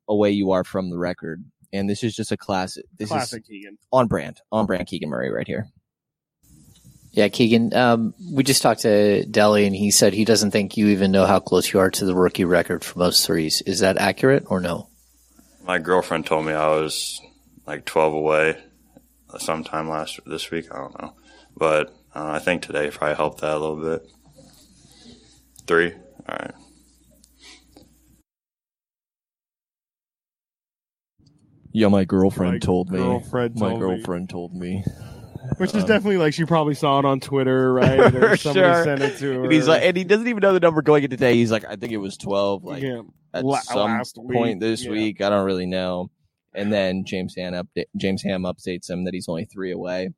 [0.09, 1.43] away you are from the record?"
[1.73, 2.85] And this is just a classic.
[2.99, 3.79] This Classic is Keegan.
[3.93, 5.69] on brand, on brand Keegan Murray right here.
[7.13, 7.75] Yeah, Keegan.
[7.75, 11.27] Um, we just talked to Delly, and he said he doesn't think you even know
[11.27, 13.63] how close you are to the rookie record for most threes.
[13.63, 14.89] Is that accurate or no?
[15.65, 17.21] My girlfriend told me I was
[17.67, 18.57] like 12 away
[19.39, 20.67] sometime last this week.
[20.73, 21.15] I don't know,
[21.57, 24.07] but uh, I think today probably helped that a little bit.
[25.67, 25.93] Three.
[26.29, 26.55] All right.
[31.73, 32.99] Yeah, my girlfriend My told me.
[32.99, 33.87] girlfriend my told me.
[33.87, 34.85] girlfriend told me.
[35.59, 38.15] Which is Um, definitely like she probably saw it on Twitter, right?
[38.15, 38.85] Or somebody sure.
[38.85, 39.45] sent it to her.
[39.45, 41.35] And he's like, and he doesn't even know the number going into today.
[41.35, 42.65] He's like, I think it was twelve.
[42.65, 43.03] Like yeah.
[43.33, 44.91] at La- some last point week, this yeah.
[44.91, 45.21] week.
[45.21, 46.11] I don't really know.
[46.55, 50.11] And then James Ham update James Ham updates him that he's only three away.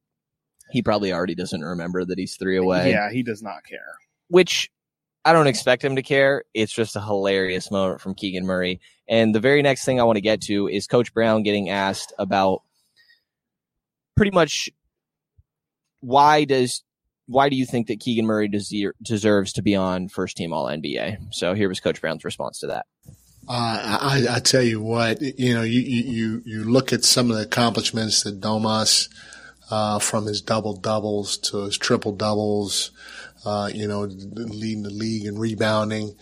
[0.70, 2.90] He probably already doesn't remember that he's three away.
[2.90, 3.96] Yeah, he does not care.
[4.28, 4.70] Which
[5.24, 6.44] I don't expect him to care.
[6.54, 8.80] It's just a hilarious moment from Keegan Murray.
[9.08, 12.12] And the very next thing I want to get to is Coach Brown getting asked
[12.18, 12.62] about
[14.16, 14.70] pretty much
[16.00, 16.82] why does
[17.26, 20.66] why do you think that Keegan Murray deser- deserves to be on first team All
[20.66, 21.32] NBA?
[21.32, 22.86] So here was Coach Brown's response to that.
[23.48, 27.36] Uh, I, I tell you what, you know, you, you, you- look at some of
[27.36, 29.08] the accomplishments that Domas,
[29.70, 32.90] uh, from his double doubles to his triple doubles,
[33.44, 36.16] uh, you know, leading the league in rebounding.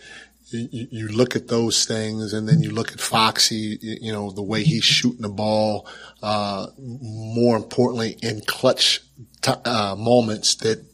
[0.51, 4.41] You, you look at those things and then you look at Foxy, you know, the
[4.43, 5.87] way he's shooting the ball,
[6.23, 9.01] uh, more importantly in clutch,
[9.41, 10.85] t- uh, moments that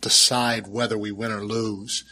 [0.00, 2.04] decide whether we win or lose.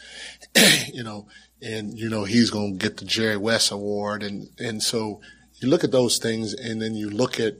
[0.93, 1.27] you know,
[1.63, 5.21] and you know he's going to get the Jerry West Award, and and so
[5.57, 7.57] you look at those things, and then you look at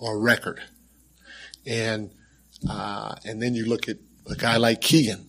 [0.00, 0.60] our record,
[1.66, 2.10] and
[2.68, 3.98] uh, and then you look at
[4.30, 5.26] a guy like Keegan,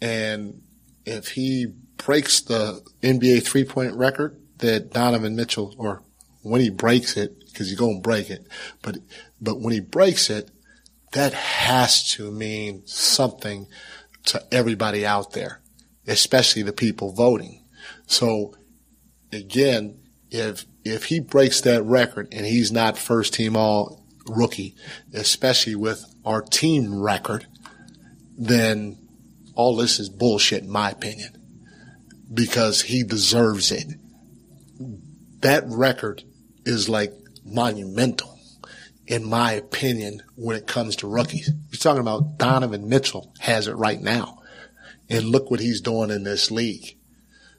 [0.00, 0.62] and
[1.04, 6.02] if he breaks the NBA three point record that Donovan Mitchell, or
[6.42, 8.46] when he breaks it, because he's going to break it,
[8.82, 8.98] but
[9.40, 10.50] but when he breaks it,
[11.12, 13.66] that has to mean something
[14.26, 15.60] to everybody out there,
[16.06, 17.64] especially the people voting.
[18.06, 18.54] So
[19.32, 24.76] again, if if he breaks that record and he's not first team all rookie,
[25.12, 27.46] especially with our team record,
[28.38, 28.98] then
[29.54, 31.36] all this is bullshit in my opinion.
[32.32, 33.86] Because he deserves it.
[35.40, 36.22] That record
[36.64, 37.12] is like
[37.44, 38.29] monumental
[39.10, 41.50] in my opinion when it comes to rookies.
[41.70, 44.40] You're talking about Donovan Mitchell has it right now.
[45.10, 46.96] And look what he's doing in this league.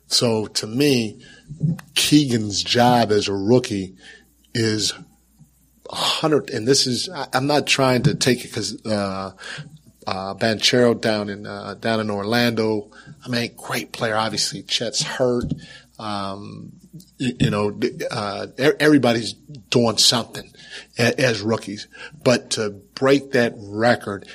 [0.08, 1.22] So to me,
[1.94, 3.96] Keegan's job as a rookie
[4.54, 4.94] is
[5.90, 9.34] a hundred, and this is, I'm not trying to take it because, uh,
[10.08, 12.92] uh, Banchero down in, uh, down in Orlando.
[13.26, 14.16] I mean, great player.
[14.16, 15.54] Obviously, Chet's hurt.
[16.02, 16.74] Um,
[17.18, 20.52] you, you know, uh, everybody's doing something
[20.98, 21.88] as rookies,
[22.24, 24.28] but to break that record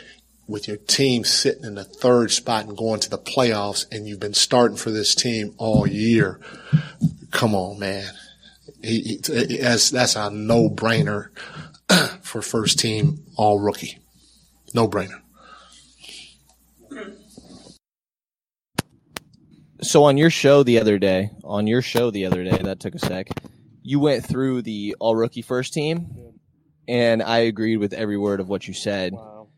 [0.46, 4.20] with your team sitting in the third spot and going to the playoffs and you've
[4.20, 6.40] been starting for this team all year.
[7.32, 8.08] Come on, man.
[8.82, 11.30] He, he, that's, that's a no brainer
[12.22, 13.98] for first team all rookie.
[14.72, 15.20] No brainer.
[19.86, 22.96] So on your show the other day, on your show the other day, that took
[22.96, 23.28] a sec.
[23.82, 26.34] You went through the all rookie first team,
[26.88, 29.12] and I agreed with every word of what you said.
[29.12, 29.48] Wow.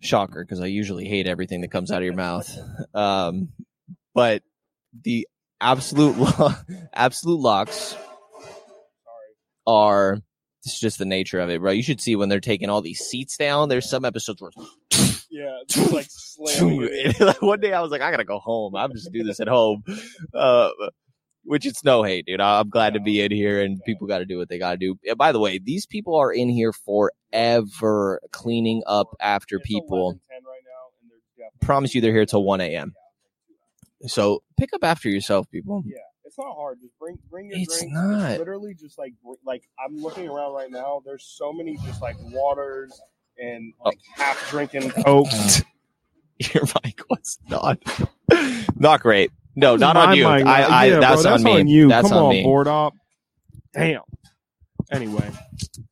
[0.00, 2.54] Shocker, because I usually hate everything that comes out of your mouth.
[2.92, 3.48] Um,
[4.14, 4.42] but
[5.02, 5.26] the
[5.58, 6.52] absolute lo-
[6.94, 7.96] absolute locks
[9.66, 10.18] are
[10.64, 11.72] it's just the nature of it, bro.
[11.72, 13.70] You should see when they're taking all these seats down.
[13.70, 14.50] There's some episodes where
[15.36, 17.26] Yeah, just like slamming it in.
[17.26, 18.76] like one day I was like, I gotta go home.
[18.76, 19.82] I'm just do this at home.
[20.32, 20.70] Uh,
[21.44, 22.40] which it's no hate, dude.
[22.40, 24.76] I'm glad to be in here and people got to do what they got to
[24.78, 24.96] do.
[25.06, 30.12] And by the way, these people are in here forever cleaning up after It's people.
[30.12, 30.40] 11:10 right now,
[31.02, 32.94] and they're definitely- Promise you they're here till 1 a.m.
[34.06, 35.82] So pick up after yourself, people.
[35.86, 36.78] Yeah, it's not hard.
[36.80, 37.94] Just bring bring your It's drinks.
[37.94, 38.38] not.
[38.38, 41.02] literally just like like I'm looking around right now.
[41.04, 42.98] There's so many just like waters
[43.38, 43.92] and Oh.
[44.16, 45.28] half drinking Coke.
[46.52, 47.78] Your mic was not
[48.76, 49.30] not great.
[49.56, 50.26] No, not on you.
[50.26, 51.72] I, I yeah, bro, that's, on me.
[51.72, 51.88] you.
[51.88, 52.42] That's Come on on, me.
[52.42, 52.94] board op.
[53.72, 54.00] Damn.
[54.90, 55.30] Anyway,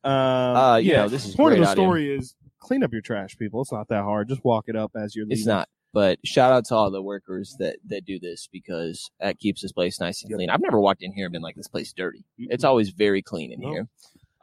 [0.03, 0.97] um, Uh, you yeah.
[1.03, 1.83] know, this is point of the audio.
[1.83, 3.61] story is clean up your trash, people.
[3.61, 4.27] It's not that hard.
[4.29, 5.37] Just walk it up as you're leaving.
[5.37, 5.69] It's not.
[5.93, 9.71] But shout out to all the workers that that do this because that keeps this
[9.71, 10.37] place nice and Yep.
[10.37, 10.49] clean.
[10.49, 12.25] I've never walked in here and been like this place dirty.
[12.37, 13.69] It's always very clean in No.
[13.71, 13.87] here.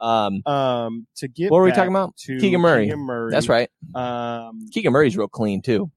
[0.01, 2.15] Um, Um, to get What were we talking about?
[2.25, 2.85] To Keegan Murray.
[2.85, 3.31] Keegan Murray.
[3.31, 3.69] that's right.
[3.95, 5.91] Um, Keegan Murray's real clean too.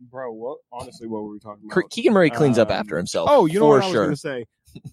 [0.00, 0.58] bro, what?
[0.72, 1.90] Honestly, what were we talking about?
[1.90, 3.28] Keegan Murray cleans up Um, after himself.
[3.32, 4.04] Oh, you know what I was sure.
[4.04, 4.44] gonna say?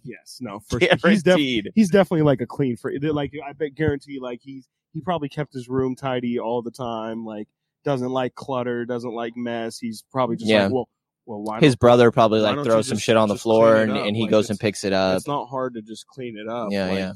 [0.04, 1.10] Yes, no, for sure.
[1.10, 5.02] He's, def- he's definitely like a clean for like I bet guarantee like he's he
[5.02, 7.26] probably kept his room tidy all the time.
[7.26, 7.47] Like
[7.84, 9.78] doesn't like clutter, doesn't like mess.
[9.78, 10.63] He's probably just Yeah.
[10.65, 10.89] like well,
[11.26, 14.15] well, why His brother probably like throws some just- shit on the floor and, and
[14.15, 15.17] he Like, goes and picks it up.
[15.17, 16.69] it's not hard to just clean it up.
[16.71, 17.12] Yeah, Like, yeah.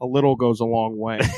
[0.00, 1.18] A little goes a long way.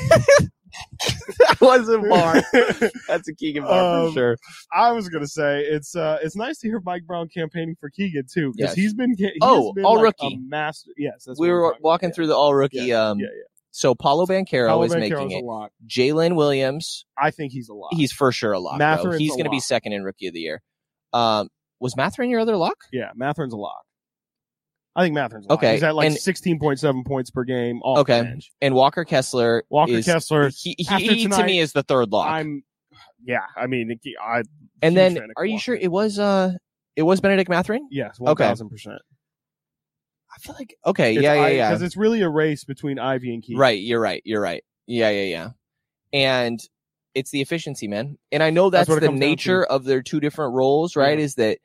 [1.39, 2.41] that wasn't bar.
[3.07, 4.37] That's a Keegan bar Um, for sure.
[4.73, 8.23] I was gonna say it's uh it's nice to hear Mike Brown campaigning for Keegan
[8.31, 8.75] too because Yes.
[8.75, 10.35] he's been he Oh, been all like rookie.
[10.35, 10.91] a master.
[10.97, 12.15] Yes, that's We were walking about.
[12.15, 12.77] through the all rookie.
[12.79, 13.43] Yeah, Um, yeah, yeah.
[13.71, 15.45] so Paolo Banchero Paolo is Banchero's making it.
[15.45, 15.71] lock.
[15.87, 17.93] Jalen Williams, I think he's a lot.
[17.93, 18.79] he's for sure a lock.
[18.79, 20.61] Mathurin's He's going to be second in rookie of the year.
[21.11, 21.49] Um,
[21.79, 22.77] was Mathurin your other lock?
[22.91, 23.83] Yeah, Mathurin's a lock.
[24.95, 25.59] I think Mathurin's lock.
[25.59, 28.39] Okay, He's at like and- 16.7 points per game off Okay.
[28.61, 29.63] And Walker Kessler.
[29.69, 32.29] Walker is, Kessler, He, he, he to me is the third lock.
[32.29, 32.63] I'm,
[33.25, 34.43] yeah, I mean, I,
[34.81, 35.61] and then, are you Walker.
[35.63, 36.51] sure it was uh,
[36.95, 37.87] it was Bennedict Mathurin?
[37.89, 38.43] yes, Okay.
[38.45, 38.97] 1000%.
[40.35, 41.69] I feel like okay, yeah, yeah, yeah.
[41.69, 43.59] Because it's really a race between Ivey and Keegan.
[43.59, 44.21] Right, you're right.
[44.25, 44.63] You're right.
[44.87, 45.49] Yeah, yeah, yeah.
[46.11, 46.59] And
[47.13, 48.17] it's the efficiency, man.
[48.31, 51.17] And I know That's that's, the nature of their two different roles, right?
[51.19, 51.25] Yeah.
[51.25, 51.59] Is that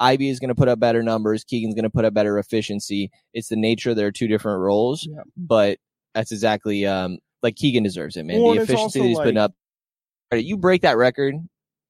[0.00, 3.10] Ivey is going to put up better numbers, Keegan's going to put up better efficiency.
[3.34, 5.22] It's the nature of their two different roles, Yeah.
[5.36, 5.78] but
[6.14, 8.42] that's exactly um like Keegan deserves it, man.
[8.42, 9.52] Well, the efficiency that he's putting like- up.
[10.32, 11.34] Right, You break that record,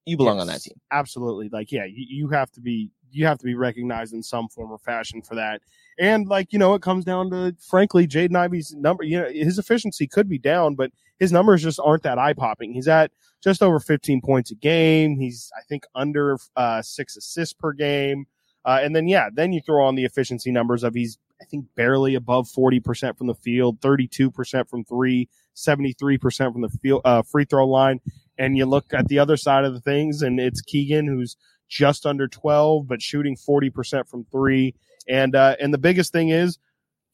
[0.06, 0.74] you belong on that team.
[0.90, 1.50] Absolutely.
[1.52, 4.70] Like, yeah, you, you have to be you have to be recognized in some form
[4.70, 5.60] or fashion for that.
[6.00, 9.58] And like, you know, it comes down to frankly, Jaden Ivey's number, you know, his
[9.58, 12.72] efficiency could be down, but his numbers just aren't that eye popping.
[12.72, 13.12] He's at
[13.44, 15.16] just over 15 points a game.
[15.16, 18.26] He's, I think, under uh, six assists per game.
[18.64, 21.66] Uh, and then, yeah, then you throw on the efficiency numbers of he's, I think,
[21.74, 27.44] barely above 40% from the field, 32% from three, 73% from the field, uh, free
[27.44, 28.00] throw line
[28.40, 31.36] and you look at the other side of the things and it's Keegan who's
[31.68, 34.74] just under 12 but shooting 40% from 3
[35.08, 36.58] and uh and the biggest thing is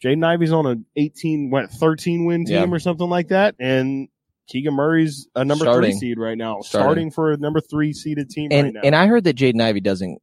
[0.05, 2.75] Jaden Ivey's on an 18 what 13 win team Yeah.
[2.77, 4.09] or something like that and
[4.49, 7.11] Keegan Murray's a number 3 seed right now Starting.
[7.11, 9.61] starting, for a number 3 seeded team And right now and I heard that Jaden
[9.61, 10.20] Ivey doesn't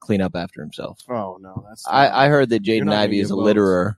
[0.00, 0.98] clean up after himself.
[1.08, 3.94] Oh no, that's I, I heard that Jaden Ivey is a litterer.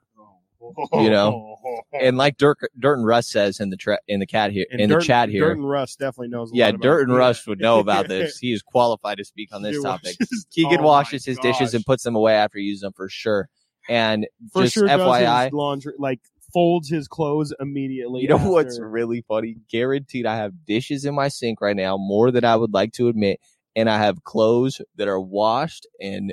[0.92, 1.56] You know,
[1.92, 4.80] and like Dirt, Dirt and Russ says in the tra- in the cat here And
[4.80, 5.48] in Dirt- the chat here.
[5.48, 6.50] Dirt and Russ definitely knows.
[6.52, 7.16] A yeah, Dirt and.
[7.16, 8.38] Russ would know about this.
[8.38, 10.16] He is qualified to speak on this topic.
[10.20, 13.08] washes- Keegan oh washes his dishes and puts them away after he uses them for
[13.08, 13.48] sure.
[13.88, 16.20] And for just sure does FYI, laundry like
[16.52, 18.22] folds his clothes immediately.
[18.22, 19.56] You know what's really funny?
[19.70, 23.08] Guaranteed, I have dishes in my sink right now more than I would like to
[23.08, 23.40] admit,
[23.76, 26.32] and I have clothes that are washed and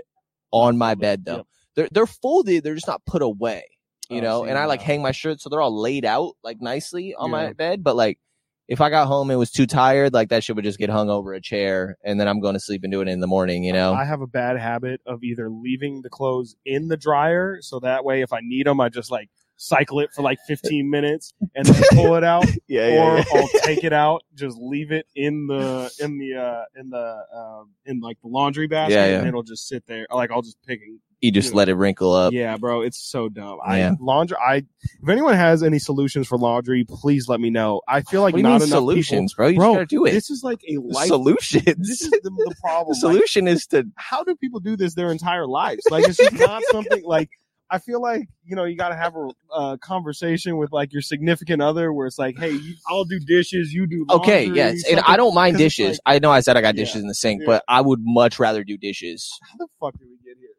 [0.52, 1.46] on my bed though.
[1.76, 2.64] They're they're folded.
[2.64, 3.64] They're just not put away.
[4.12, 6.34] Oh, you Oh, know, and I like hang my shirts so they're all laid out
[6.44, 7.84] like nicely on my bed.
[7.84, 8.20] But like,
[8.68, 11.10] if I got home and was too tired, like that shit would just get hung
[11.10, 13.64] over a chair, and then I'm going to sleep and do it in the morning.
[13.64, 17.58] You know, I have a bad habit of either leaving the clothes in the dryer
[17.62, 19.30] so that way if I need them, I just like
[19.62, 23.84] cycle it for like 15 minutes and then pull it out, yeah, or I'll take
[23.84, 28.18] it out, just leave it in the in the uh in the um in like
[28.22, 29.20] the laundry basket, Yeah, yeah.
[29.20, 30.08] and it'll just sit there.
[30.12, 31.58] Like I'll just pick and you just you know.
[31.60, 32.34] let it wrinkle up.
[32.34, 33.60] yeah, bro, it's so dumb.
[33.68, 33.92] Yeah.
[33.92, 34.38] I laundry.
[34.44, 34.56] I
[35.04, 37.82] if anyone has any solutions for laundry, please let me know.
[37.88, 39.48] I feel like what do you not enough solutions, bro?
[39.50, 40.12] You Bro, gotta do it.
[40.14, 41.08] This is like a life.
[41.10, 41.62] solution.
[41.78, 42.98] This is the, the problem.
[43.00, 45.84] the Like, solution is to how do people do this their entire lives?
[45.92, 47.30] Like it's just not something like
[47.72, 51.02] I feel like you know you got to have a uh, conversation with like your
[51.02, 54.06] significant other where it's like, hey, you, I'll do dishes, you do.
[54.10, 55.00] Laundry, Okay, yes, and.
[55.08, 56.00] I don't mind dishes.
[56.06, 57.48] like, I know I said I got Yeah, dishes in the sink, yeah.
[57.48, 59.32] but I would much rather do dishes.
[59.50, 60.50] how the fuck did we get here?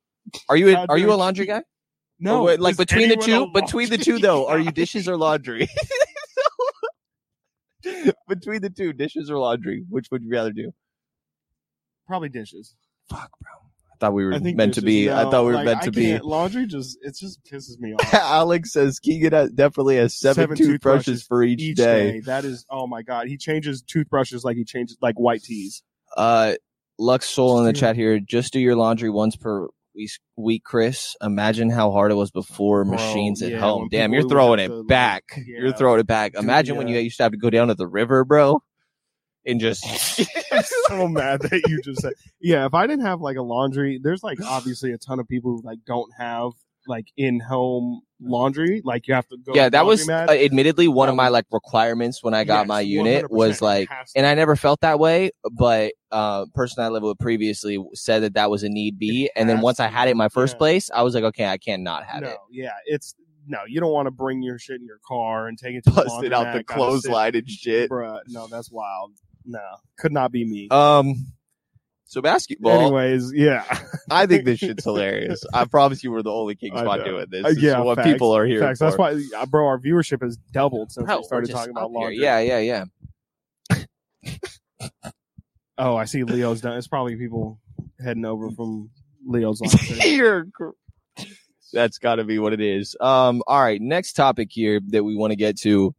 [0.48, 1.62] Are you a, are you do a I- laundry guy?
[2.20, 5.68] No, Or like between the two, between the two though, are you dishes or laundry?
[8.29, 10.72] between the two, dishes or laundry, which would you rather do?
[12.07, 12.75] Probably dishes.
[13.11, 13.62] Fuck, bro.
[14.03, 15.09] I thought we were meant to be.
[15.11, 16.19] I no, thought we were like, meant to be.
[16.19, 18.12] Laundry just it just pisses me off.
[18.15, 22.12] Alex says Keegan has, definitely has seven, Seven toothbrushes, toothbrushes for each, Each day.
[22.12, 22.21] day.
[22.21, 23.29] That is oh my god.
[23.29, 25.83] He changes toothbrushes like he changes like white tees.
[26.17, 26.55] Uh,
[26.99, 28.19] Lux Soul in the chat here.
[28.19, 29.69] Just do your laundry once per
[30.37, 31.15] week, Chris.
[31.23, 33.88] Imagine how hard it was before Bro, machines at yeah, home.
[33.91, 35.25] Damn, you're throwing it to, like, back.
[35.37, 35.61] yeah.
[35.61, 36.33] You're throwing it back.
[36.33, 38.62] Dude, Imagine when you used to have to go down to the river, bro,
[39.46, 39.85] and just.
[40.52, 43.98] I'm so mad that you just said yeah if i didn't have like a laundry
[44.02, 46.52] there's like obviously a ton of people who like don't have
[46.87, 51.07] like in-home laundry like you have to go yeah, to that was uh, admittedly one
[51.07, 54.35] That of my like requirements when I got Yes, my unit was like, and I
[54.35, 58.62] never felt that way, but uh, person I lived with previously said that that was
[58.62, 60.59] a need be, and then once I had it in my first yeah.
[60.59, 62.37] place, I was like, okay, I can't have no it.
[62.50, 63.14] yeah it's
[63.46, 65.90] no you don't want to bring your shit in your car and take it to
[65.90, 67.90] Busted the out laundromat, the gotta clothesline and shit.
[67.90, 69.12] bruh no that's wild
[69.44, 69.61] no
[69.98, 71.33] could not be me Um,
[72.07, 72.72] so basketball.
[72.81, 73.64] anyways yeah
[74.11, 75.42] I think this shit's hilarious.
[75.55, 77.44] I promise you, we're the only King I Spot doing this.
[77.44, 78.78] Uh, This is yeah, what facts, people are here Facts.
[78.81, 78.85] for.
[78.87, 82.11] that's why uh, bro our viewership has doubled since we started talking about here.
[82.11, 82.85] Yeah, yeah, yeah.
[85.78, 87.59] oh i see leo's done it's probably people
[88.05, 88.90] heading over from
[89.26, 90.44] leo's laundry
[91.72, 92.94] That's got to be what it is.
[93.00, 95.94] Um, all right, next topic here that we want to get to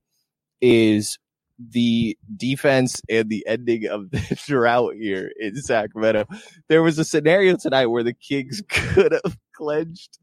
[0.62, 1.18] is
[1.72, 6.26] the defense and the ending of the drought here in Sacramento.
[6.70, 10.20] There was a scenario tonight where the Kings could have clenched.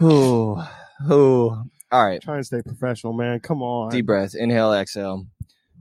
[0.00, 0.68] Oh,
[1.08, 1.64] oh.
[1.90, 2.22] All right.
[2.22, 3.40] trying to stay professional, man.
[3.40, 3.90] Come on.
[3.90, 5.26] Deep breath, inhale, exhale.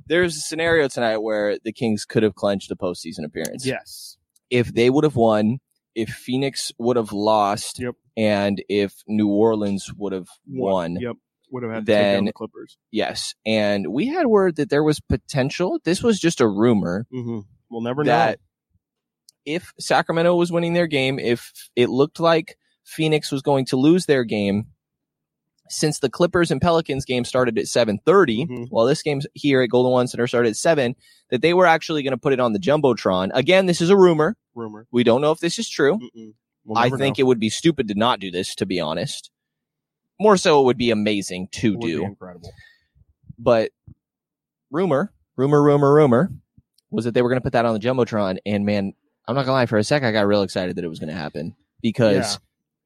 [0.07, 3.65] There's a scenario tonight where the Kings could have clenched a postseason appearance.
[3.65, 4.17] Yes.
[4.49, 5.59] If they would have won,
[5.95, 7.95] if Phoenix would have lost, Yep.
[8.17, 11.15] and if New Orleans would have won, Yep.
[11.51, 12.77] Would have had to take Then- the Clippers.
[12.91, 13.35] yes.
[13.45, 15.79] And we had word that there was potential.
[15.83, 17.39] This was just a rumor Mm-hmm.
[17.69, 19.53] We'll never that know.
[19.53, 24.05] if Sacramento was winning their game, if it looked like Phoenix was going to lose
[24.05, 24.67] their game,
[25.69, 28.67] since the Clippers and Pelicans game started at 7:30, Mhm.
[28.71, 30.95] while this game here at Golden One Center started at 7,
[31.29, 33.29] that they were actually going to put it on the Jumbotron.
[33.33, 34.35] Again, this is a rumor.
[34.53, 34.85] Rumor.
[34.91, 35.97] We don't know if this is true.
[36.65, 37.21] We'll I think know.
[37.23, 39.30] it would be stupid to not do this, to be honest.
[40.19, 42.05] More so, it would be amazing to It would be do.
[42.05, 42.51] incredible.
[43.39, 43.71] But
[44.69, 46.31] rumor, rumor, rumor, rumor
[46.91, 48.37] was that they were going to put that on the jumbotron.
[48.45, 48.93] And man,
[49.27, 51.09] I'm not gonna lie, for a sec, I got real excited that it was going
[51.09, 52.37] to happen because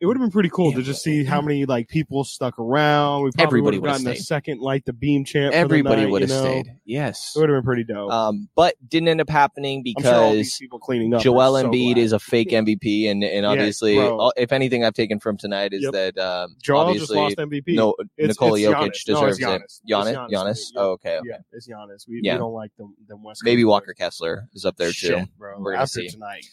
[0.06, 0.78] It would have been pretty cool Yeah.
[0.78, 3.24] to just see how many like people stuck around.
[3.24, 4.24] We probably Everybody would have gotten stayed.
[4.24, 5.52] second like the beam champ.
[5.56, 6.42] everybody would have you know?
[6.44, 6.68] stayed.
[6.86, 7.34] Yes.
[7.36, 8.12] It would have been pretty dope.
[8.12, 11.24] Um, but didn't end up happening I'm sure because people cleaning up.
[11.24, 11.98] Joel so Embiid glad.
[12.04, 15.82] is a fake MVP, and and obviously, all- if anything I've taken from tonight is
[15.82, 15.94] Yep.
[15.94, 17.74] that um, Joel just obviously lost MVP.
[17.76, 19.08] no It's- Nikola it's Jokic Giannis.
[19.10, 19.56] No, deserves it's Giannis.
[19.56, 19.92] it.
[19.92, 20.60] Giannis, Giannis, Giannis.
[20.76, 21.28] Oh, okay, okay.
[21.30, 22.08] Yeah, it's Giannis.
[22.08, 22.34] We, Yeah.
[22.34, 22.94] we don't like them.
[23.08, 23.96] them West Maybe Walker.
[23.96, 24.94] Kessler is up there too.
[25.08, 25.56] Shit, bro.
[25.60, 26.10] We're gonna After see.
[26.10, 26.46] tonight,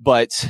[0.00, 0.48] But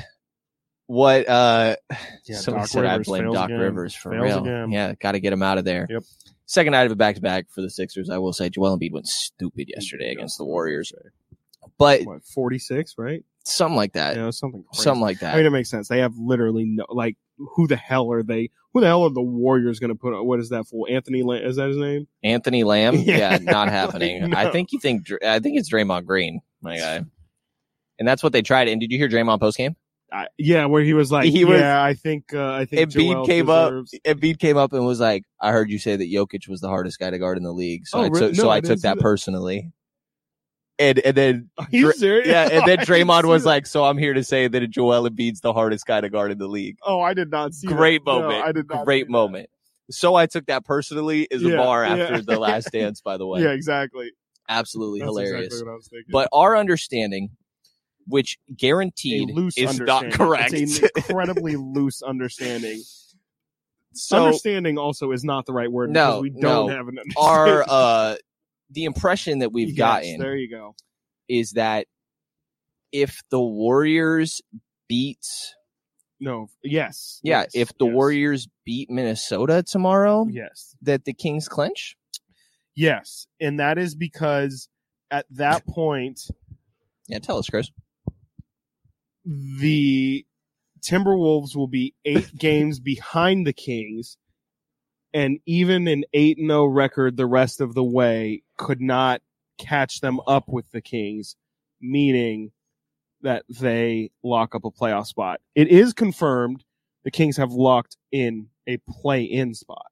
[0.88, 1.76] what uh
[2.24, 3.60] yeah, somebody Doc said I blame Doc again.
[3.60, 4.38] Rivers for Fails real.
[4.42, 4.72] again.
[4.72, 5.86] Yeah, got to get him out of there.
[5.88, 6.02] Yep.
[6.46, 8.08] Second night of a back to back for the Sixers.
[8.08, 10.92] I will say Joel Embiid went stupid yesterday against the Warriors.
[11.76, 13.22] but what forty six, right?
[13.44, 14.16] something like that.
[14.16, 14.82] Know, something crazy.
[14.82, 15.34] something like that.
[15.34, 15.88] I mean, it makes sense.
[15.88, 17.16] They have literally no like.
[17.54, 18.50] Who the hell are they?
[18.74, 20.12] Who the hell are the Warriors going to put?
[20.12, 20.90] on What is that for?
[20.90, 21.22] Anthony?
[21.22, 22.08] Lam- is that his name?
[22.24, 24.30] Anthony Lamb, yeah, Yeah, not like, happening.
[24.30, 24.36] no.
[24.36, 27.04] I think you think I think it's Draymond Green, my guy,
[27.98, 28.68] and that's what they tried.
[28.68, 29.76] And did you hear Draymond post game?
[30.12, 33.12] I, yeah, where he was like, He was- yeah, I think, uh, I think Embiid
[33.12, 34.00] Joel came deserves- up.
[34.16, 36.98] Embiid came up and was like, "I heard you say that Jokic was the hardest
[36.98, 38.20] guy to guard in the league, so Oh, I really?
[38.28, 39.02] took so No, I I took that that.
[39.02, 39.70] personally."
[40.80, 42.28] And and then Are you Dra- serious?
[42.28, 43.48] yeah, and then Draymond was that.
[43.48, 46.38] like, "So I'm here to say that Joel Embiid's the hardest guy to guard in
[46.38, 48.10] the league." "Oh, I did not see." Great that.
[48.12, 48.44] No, moment.
[48.44, 48.84] I did not.
[48.84, 49.10] Great that.
[49.12, 49.50] moment.
[49.90, 51.94] So I took that personally is a Yeah, bar yeah.
[52.04, 53.42] after the last dance, by the way.
[53.42, 54.10] Yeah, exactly.
[54.48, 55.46] Absolutely That's hilarious.
[55.46, 56.10] exactly what I was thinking.
[56.12, 57.30] But our understanding,
[58.08, 60.52] which guaranteed is not correct.
[60.54, 62.82] It's an incredibly loose understanding.
[63.94, 66.68] so understanding also is not the right word No, because we don't no.
[66.68, 67.12] have an understanding.
[67.16, 68.16] our uh
[68.70, 70.74] the impression that we've Yes, gotten There you go.
[71.28, 71.86] is that
[72.92, 74.40] if the Warriors
[74.88, 75.24] beat
[76.20, 76.48] No.
[76.62, 77.20] Yes.
[77.22, 80.74] yeah, yes, if the yes, Warriors beat Minnesota tomorrow, Yes.
[80.82, 81.96] that the Kings clinch?
[82.74, 84.68] Yes, and that is because
[85.10, 86.20] at that point
[87.08, 87.70] Yeah, tell us, Chris.
[89.28, 90.24] The
[90.80, 94.16] Timberwolves will be eight games behind the Kings,
[95.12, 99.20] and even an eight and zero record the rest of the way could not
[99.58, 101.36] catch them up with the Kings,
[101.80, 102.52] meaning
[103.22, 105.40] that they lock up a playoff spot.
[105.54, 106.64] It is confirmed
[107.04, 109.86] the Kings have locked in a play-in spot.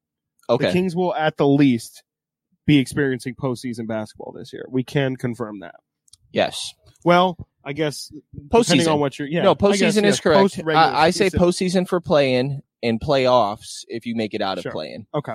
[0.49, 0.65] Okay.
[0.65, 0.73] The Okay.
[0.79, 2.05] Kings will at the least
[2.67, 4.65] be experiencing postseason basketball this year.
[4.71, 5.75] We can confirm that.
[6.33, 6.73] yes.
[7.05, 8.49] Well, I guess depending
[8.87, 8.93] Postseason.
[8.93, 9.43] on what you're yeah.
[9.43, 10.41] no, I guess, postseason yes, is correct.
[10.41, 11.41] post-regular I, I say season.
[11.41, 14.73] postseason for play-in and playoffs if you make it out of Sure.
[14.73, 15.07] play-in.
[15.13, 15.35] Okay.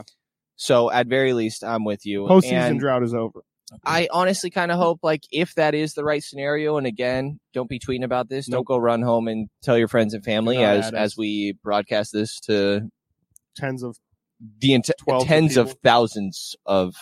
[0.55, 2.23] So at very least, I'm with you.
[2.23, 3.41] Postseason And drought is over.
[3.85, 7.69] I honestly kind of hope, like, if that is the right scenario, and again, don't
[7.69, 8.45] be tweeting about this.
[8.45, 8.67] Don't Nope.
[8.67, 12.39] go run home and tell your friends and family not as as we broadcast this
[12.41, 12.89] to
[13.55, 13.97] Tens of
[14.59, 15.79] the int- 12 tens of people.
[15.83, 16.95] thousands of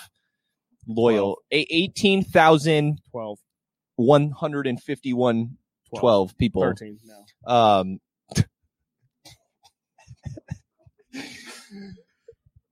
[0.88, 3.36] loyal a- 18,151
[4.00, 5.50] 12.
[5.90, 6.00] 12.
[6.02, 6.62] 12 people.
[6.62, 7.00] 13
[7.46, 7.52] now.
[7.52, 8.00] Um,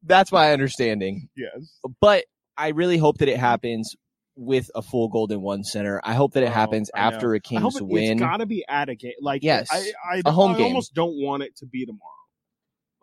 [0.04, 1.30] that's my understanding.
[1.36, 1.80] Yes.
[2.00, 2.26] But
[2.58, 3.96] I really hope that it happens
[4.36, 6.00] with a full Golden One center.
[6.04, 7.16] I hope that it Oh, happens I know.
[7.16, 8.12] after a I hope Kings it, win.
[8.14, 9.14] It's got to be at a game.
[9.22, 9.68] Like, Yes.
[9.72, 10.66] I, I, A home I game.
[10.68, 12.02] almost don't want it to be tomorrow.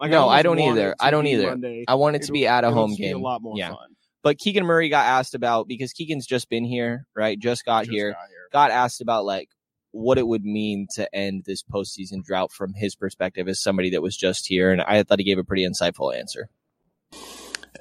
[0.00, 0.94] Like, No, I don't either.
[1.00, 1.50] I don't either.
[1.50, 1.84] Monday.
[1.88, 3.16] I want it to be at a home game.
[3.16, 3.70] A lot more Yeah.
[3.70, 3.93] fun.
[4.24, 7.38] But Keegan Murray got asked about because Keegan's just been here, right?
[7.38, 8.10] Just got Just here.
[8.12, 8.48] got here.
[8.52, 9.50] Got asked about like
[9.92, 14.02] what it would mean to end this postseason drought from his perspective as somebody that
[14.02, 16.48] was just here, and I thought he gave a pretty insightful answer.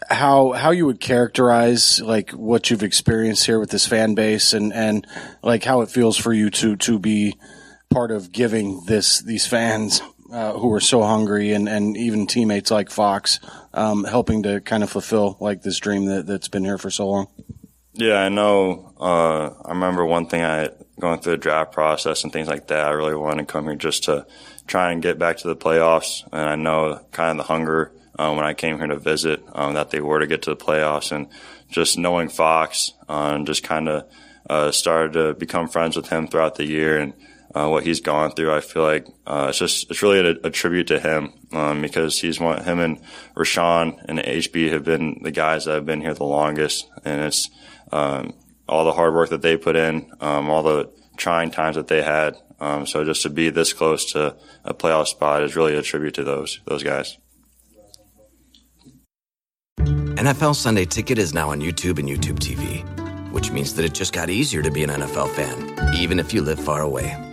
[0.10, 4.74] how how you would characterize like what you've experienced here with this fan base and
[4.74, 5.08] and
[5.42, 7.36] like how it feels for you to to be
[7.90, 10.02] part of giving this these fans
[10.34, 13.39] uh, who were so hungry and and even teammates like Fox
[13.74, 17.08] um, helping to kind of fulfill like this dream that that's been here for so
[17.08, 17.28] long.
[17.93, 18.93] Yeah, I know.
[19.00, 20.69] Uh, I remember one thing I
[21.00, 22.86] going through the draft process and things like that.
[22.88, 24.26] I really wanted to come here just to
[24.65, 26.24] try and get back to the playoffs.
[26.32, 29.76] And I know kind of the hunger um, when I came here to visit um,
[29.76, 31.12] that they were to get to the playoffs.
[31.12, 31.28] And
[31.69, 34.10] just knowing Fox, uh, and just kind of
[34.50, 37.13] uh, started to become friends with him throughout the year and
[37.54, 38.54] uh, what he's gone through.
[38.54, 42.20] I feel like uh, it's just it's really a, a tribute to him um, because
[42.20, 43.00] he's one him and
[43.36, 47.50] Richaun and HB have been the guys that have been here the longest, and it's
[47.92, 48.34] um,
[48.68, 52.02] all the hard work that they put in, um, all the trying times that they
[52.02, 52.36] had.
[52.60, 56.16] Um, so just to be this close to a playoff spot is really a tribute
[56.16, 57.18] to those those guys.
[59.78, 62.84] NFL Sunday Ticket is now on YouTube and YouTube TV,
[63.32, 66.42] which means that it just got easier to be an NFL fan, even if you
[66.42, 67.33] live far away.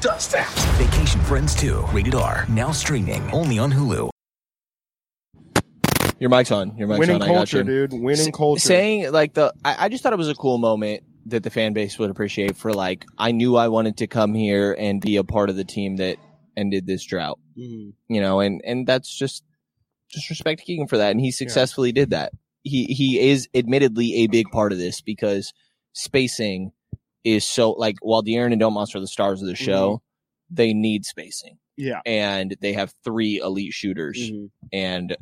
[0.00, 0.48] Who does that?
[0.78, 4.08] Vacation Friends 2, rated R, now streaming only on Hulu.
[6.18, 6.74] Your mic's on.
[6.78, 7.22] Your mic's Winning on.
[7.22, 7.64] I got culture, you.
[7.86, 7.92] dude.
[7.92, 8.60] Winning S- culture.
[8.60, 11.74] Saying like the, I, I just thought it was a cool moment that the fan
[11.74, 15.24] base would appreciate for like, I knew I wanted to come here and be a
[15.24, 16.16] part of the team that
[16.56, 17.38] ended this drought.
[17.58, 17.92] Mhm.
[18.08, 19.44] You know, and and that's just
[20.08, 22.32] just respect to Keegan for that, and he successfully did that.
[22.62, 25.52] He he is admittedly a big part of this because
[25.92, 26.72] spacing
[27.24, 30.02] is so like while De'Aaron and Domas are the stars of the show,
[30.50, 31.58] they need spacing.
[31.76, 32.00] Yeah.
[32.04, 34.50] and they have three elite shooters, Mhm.
[34.70, 35.16] and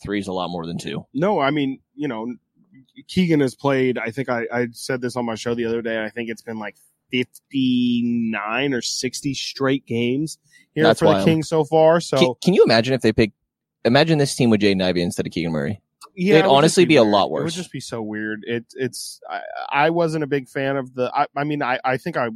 [0.00, 1.04] three is a lot more than two.
[1.12, 2.32] No, I mean, you know,
[3.08, 3.98] Keegan has played.
[3.98, 6.04] I think I, I said this on my show the other day.
[6.04, 6.76] I think it's been like
[7.10, 10.38] fifty nine or sixty straight games
[10.74, 11.24] here That's for the wild.
[11.24, 12.00] Kings so far.
[12.00, 13.32] So can, can you imagine if they pick?
[13.84, 15.80] Imagine this team with Jaden Ivey instead of Keegan Murray.
[16.16, 17.42] Yeah, It'd it honestly be, a lot worse.
[17.42, 18.40] It would just be so weird.
[18.44, 19.40] It, it's I,
[19.70, 21.12] I wasn't a big fan of the.
[21.14, 22.28] I, I mean, I, I think I,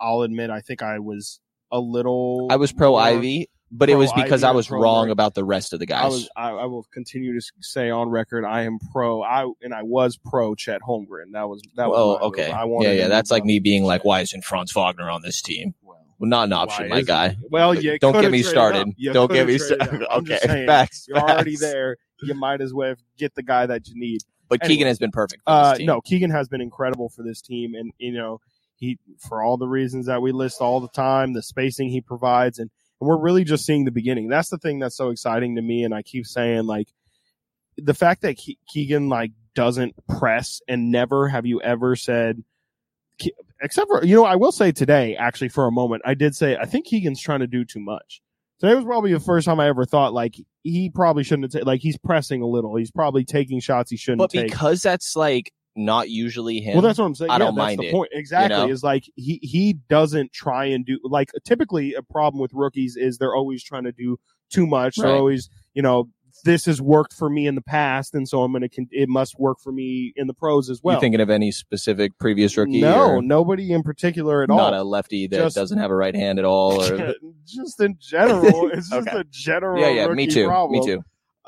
[0.00, 1.40] I'll admit, I think I was
[1.72, 2.46] a little.
[2.50, 5.72] I was pro Ivey, but it was because Ivey I was wrong about the rest
[5.72, 6.04] of the guys.
[6.04, 6.28] I was.
[6.36, 9.22] I, I will continue to say on record, I am pro.
[9.22, 11.32] I and I was pro Chet Holmgren.
[11.32, 11.98] That was that was.
[11.98, 12.50] oh, okay.
[12.50, 13.08] I yeah, yeah.
[13.08, 15.74] That's like me being like, why isn't Franz Wagner on this team?
[16.18, 17.36] Well, not an option, Why my guy.
[17.50, 18.94] Well, you don't get me started.
[19.12, 20.06] Don't get me started.
[20.16, 21.06] Okay, facts.
[21.08, 21.96] You're already there.
[22.22, 24.20] You might as well get the guy that you need.
[24.48, 24.74] But Anyway.
[24.74, 25.42] Keegan has been perfect.
[25.44, 25.86] For this Uh, team.
[25.86, 28.40] no, Keegan has been incredible for this team, and you know
[28.76, 32.58] he for all the reasons that we list all the time, the spacing he provides,
[32.58, 34.28] and, and we're really just seeing the beginning.
[34.28, 36.88] That's the thing that's so exciting to me, and I keep saying like
[37.76, 42.42] the fact that Ke- Keegan like doesn't press, and never have you ever said.
[43.62, 46.56] Except for you know, I will say today, actually, for a moment, I did say
[46.56, 48.20] I think Keegan's trying to do too much.
[48.60, 51.66] Today was probably the first time I ever thought like he probably shouldn't have ta-
[51.68, 52.74] like he's pressing a little.
[52.76, 54.48] He's probably taking shots he shouldn't but take.
[54.50, 56.72] because that's like not usually him.
[56.72, 57.30] Well, that's what I'm saying.
[57.30, 57.92] I Yeah, don't that's mind the it.
[57.92, 58.08] point.
[58.12, 58.58] Exactly.
[58.58, 58.72] you know?
[58.72, 63.18] Is like he he doesn't try and do like typically a problem with rookies is
[63.18, 64.16] they're always trying to do
[64.50, 64.96] too much.
[64.96, 66.08] They're always you know
[66.46, 69.38] this has worked for me in the past, and so I'm gonna con- it must
[69.38, 70.94] work for me in the pros as well.
[70.96, 72.80] you thinking of any specific previous rookie?
[72.80, 74.82] no, nobody in particular at not all.
[74.82, 76.82] a lefty that Just- doesn't have a right hand at all.
[76.82, 77.14] Or
[77.46, 79.18] just in general, it's just Okay.
[79.18, 79.82] a general.
[79.82, 80.06] yeah, yeah.
[80.08, 80.46] Me too.
[80.46, 80.80] Problem.
[80.80, 81.02] Me too.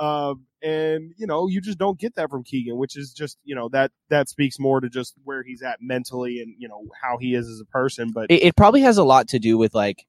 [0.05, 3.55] Um, and you know, you just don't get that from Keegan, which is just you
[3.55, 7.17] know that that speaks more to just where he's at mentally and you know how
[7.19, 8.11] he is as a person.
[8.13, 10.05] But It, it probably has a lot to do with like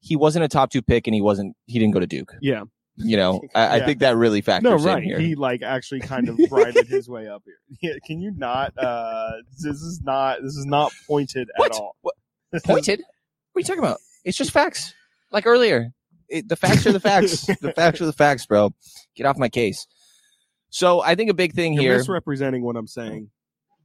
[0.00, 2.34] he wasn't a top two pick and he wasn't he didn't go to Duke.
[2.40, 2.62] yeah,
[2.96, 5.02] You know, I, I think that really factors no, in right.
[5.02, 5.18] here.
[5.18, 7.54] He like actually kind of righted his way up here.
[7.80, 8.76] Yeah, can you not?
[8.76, 10.42] Uh, this is not.
[10.42, 11.96] This is not pointed at all.
[12.02, 12.14] What?
[12.64, 13.00] Pointed?
[13.00, 13.98] What are you talking about?
[14.24, 14.92] It's just facts.
[15.30, 15.94] Like earlier,
[16.28, 17.46] it, the facts are the facts.
[17.46, 18.74] the facts are the facts, bro.
[19.16, 19.86] Get off my case.
[20.68, 21.96] So I think a big thing You're here.
[21.96, 23.30] misrepresenting what I'm saying.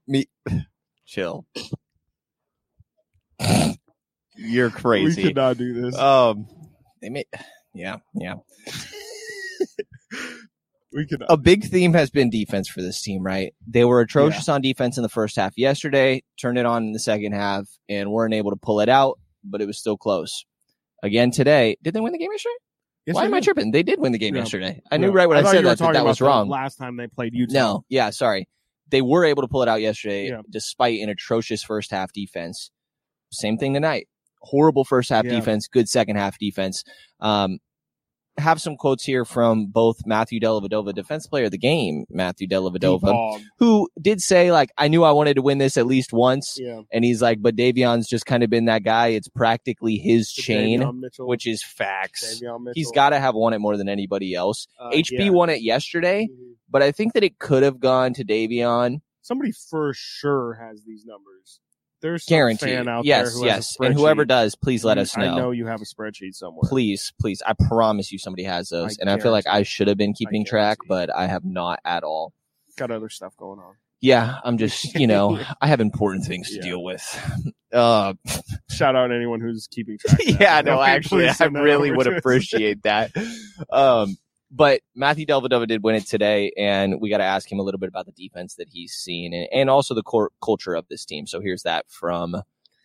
[0.06, 0.26] Me,
[1.06, 1.46] chill.
[4.36, 5.22] You're crazy.
[5.22, 5.98] We could not do this.
[5.98, 6.48] Um,
[7.02, 7.26] they may,
[7.78, 8.36] yeah, yeah.
[10.94, 11.24] we could.
[11.30, 13.54] A big theme has been defense for this team, right?
[13.68, 17.00] They were atrocious on defense in the first half yesterday, turned it on in the
[17.00, 20.46] second half, and weren't able to pull it out, but it was still close.
[21.04, 22.56] Again today, did they win the game yesterday?
[23.06, 23.72] Yes, Why am I tripping?
[23.72, 24.42] They did win the game Yeah.
[24.42, 24.82] yesterday.
[24.92, 26.50] I knew right when I, thought said that that, that was wrong.
[26.50, 27.54] Last time they played Utah.
[27.54, 28.50] No, yeah, sorry.
[28.90, 30.42] They were able to pull it out yesterday Yeah.
[30.50, 32.72] despite an atrocious first half defense.
[33.32, 34.08] Same thing tonight.
[34.42, 35.32] Horrible first half Yeah.
[35.32, 36.84] defense, good second half defense.
[37.22, 37.60] Um,
[38.38, 43.42] have some quotes here from both Matthew Dellavedova, defense player of the game, Matthew Dellavedova,
[43.58, 46.58] who did say like, I knew I wanted to win this at least once.
[46.60, 46.82] Yeah.
[46.92, 49.08] And he's like, but Davion's just kind of been that guy.
[49.08, 50.82] It's practically his chain,
[51.20, 52.42] which is facts.
[52.74, 54.68] He's got to have won it more than anybody else.
[54.80, 55.30] Uh, HB yeah.
[55.30, 56.54] won it yesterday, Mhm.
[56.70, 59.02] but I think that it could have gone to Davion.
[59.22, 61.60] Somebody for sure has these numbers.
[62.02, 62.32] There's
[62.88, 63.76] out yes, there who yes.
[63.80, 65.34] And whoever does, please let us know.
[65.34, 66.62] I know you have a spreadsheet somewhere.
[66.64, 67.42] Please, please.
[67.46, 68.98] I promise you somebody has those.
[69.00, 69.48] I and I feel like.
[69.48, 72.34] I should have been keeping track, but I have not at all.
[72.78, 73.76] Got other stuff going on.
[74.00, 76.62] Yeah, I'm just, you know, I have important things to Yeah.
[76.62, 77.04] deal with.
[77.74, 78.14] Uh,
[78.72, 80.22] Shout out anyone who's keeping track.
[80.26, 83.12] yeah, no, actually, I really would appreciate that.
[83.70, 84.16] Um,
[84.50, 87.80] but Matthew Dellavedova did win it today, and we got to ask him a little
[87.80, 91.06] bit about the defense that he's seen and, and also the cor- culture of this
[91.06, 91.28] team.
[91.28, 92.36] So here's that from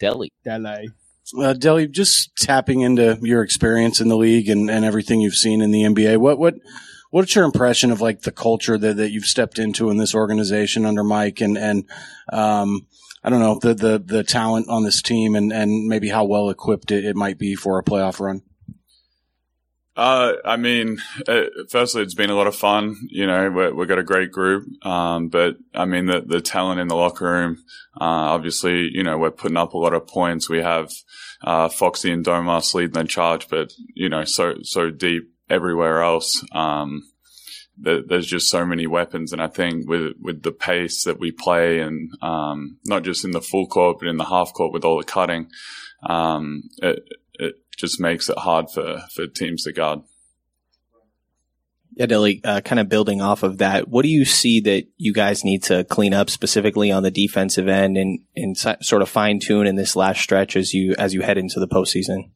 [0.00, 0.30] Delly.
[0.44, 0.88] Delly.
[1.38, 5.62] Uh, Delly, just tapping into your experience in the league and, and everything you've seen
[5.62, 6.18] in the NBA.
[6.18, 6.56] What what
[7.10, 10.84] what's your impression of like the culture that, that you've stepped into in this organization
[10.84, 11.84] under Mike and and
[12.32, 12.86] um,
[13.22, 16.50] I don't know the the the talent on this team and and maybe how well
[16.50, 18.42] equipped it, it might be for a playoff run.
[19.94, 22.96] Uh, I mean, uh, firstly, it's been a lot of fun.
[23.10, 24.64] You know, we're, we've got a great group.
[24.86, 27.58] Um, but I mean, the, the talent in the locker room,
[28.00, 30.48] uh, obviously, you know, we're putting up a lot of points.
[30.48, 30.90] We have,
[31.44, 36.42] uh, Foxy and Domas leading the charge, but, you know, so, so deep everywhere else.
[36.52, 37.02] Um,
[37.76, 39.30] there, there's just so many weapons.
[39.34, 43.32] And I think with, with the pace that we play and, um, not just in
[43.32, 45.50] the full court, but in the half court with all the cutting,
[46.02, 47.00] um, it,
[47.34, 50.00] it just makes it hard for, for teams to guard.
[51.94, 55.12] Yeah, Delly, uh, kind of building off of that, what do you see that you
[55.12, 59.40] guys need to clean up specifically on the defensive end and, and sort of fine
[59.40, 62.30] tune in this last stretch as you as you head into the postseason?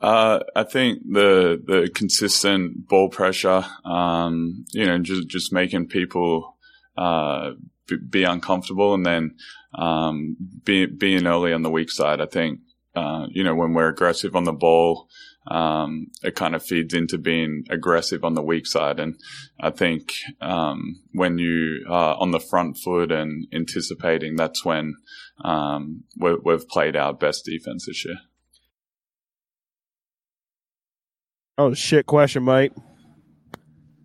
[0.00, 6.56] Uh, I think the the consistent ball pressure, um, you know, just just making people
[6.96, 7.52] uh,
[7.86, 9.36] be, be uncomfortable, and then
[9.74, 12.20] um, be, being early on the weak side.
[12.20, 12.60] I think
[12.98, 15.08] uh, you know when we're aggressive on the ball,
[15.46, 18.98] um, it kind of feeds into being aggressive on the weak side.
[18.98, 19.18] And
[19.60, 24.96] I think um, when you are on the front foot and anticipating, that's when
[25.44, 28.18] um, we we've played our best defense this year.
[31.56, 32.06] Oh shit!
[32.06, 32.72] Question, Mike.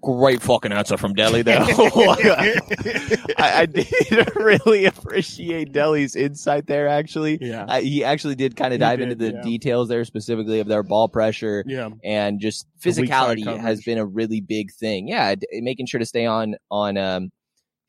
[0.03, 1.53] Great fucking answer from Delly, though.
[3.37, 6.87] I, I did really appreciate Delly's insight there.
[6.89, 7.63] Actually, Yeah.
[7.65, 9.41] Uh, he actually did kind of dive did, into the yeah.
[9.41, 11.89] details there, specifically of their ball pressure, Yeah.
[12.03, 15.07] and just The weak side physicality has been a really big thing.
[15.07, 17.31] Yeah, d- making sure to stay on on um,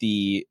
[0.00, 0.46] the